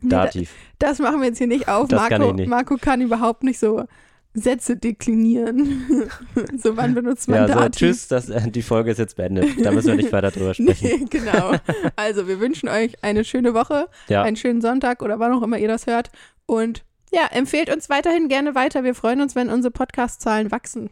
[0.00, 0.52] nee, da- Dativ.
[0.78, 1.88] Das machen wir jetzt hier nicht auf.
[1.88, 2.48] Das Marco, kann ich nicht.
[2.48, 3.84] Marco kann überhaupt nicht so
[4.32, 5.82] Sätze deklinieren.
[6.56, 7.78] so wann benutzt man Ja, so, Dativ?
[7.78, 9.64] tschüss, das, äh, die Folge ist jetzt beendet.
[9.64, 10.86] Da müssen wir nicht weiter drüber sprechen.
[11.00, 11.54] Nee, genau.
[11.96, 15.58] Also, wir wünschen euch eine schöne Woche, Ja, einen schönen Sonntag oder wann auch immer
[15.58, 16.10] ihr das hört.
[16.46, 18.84] Und ja, empfehlt uns weiterhin gerne weiter.
[18.84, 20.88] Wir freuen uns, wenn unsere Podcast-Zahlen wachsen.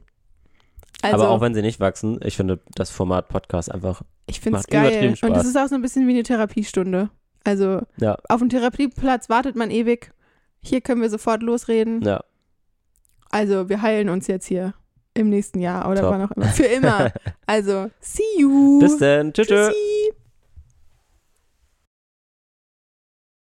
[1.03, 4.59] Also, aber auch wenn sie nicht wachsen, ich finde das Format Podcast einfach, ich finde
[4.59, 5.14] es geil.
[5.22, 7.11] Und es ist auch so ein bisschen wie eine Therapiestunde.
[7.44, 10.12] Also, ja, auf dem Therapieplatz wartet man ewig.
[10.61, 12.03] Hier können wir sofort losreden.
[12.03, 12.22] ja.
[13.32, 14.74] Also, wir heilen uns jetzt hier
[15.14, 16.11] im nächsten Jahr oder Top.
[16.11, 16.46] wann auch immer.
[16.46, 17.12] Für immer.
[17.46, 18.78] Also, see you.
[18.80, 19.32] Bis dann.
[19.32, 19.48] Tschüss.
[19.48, 19.68] tschüss.
[19.68, 20.20] Tschüssi.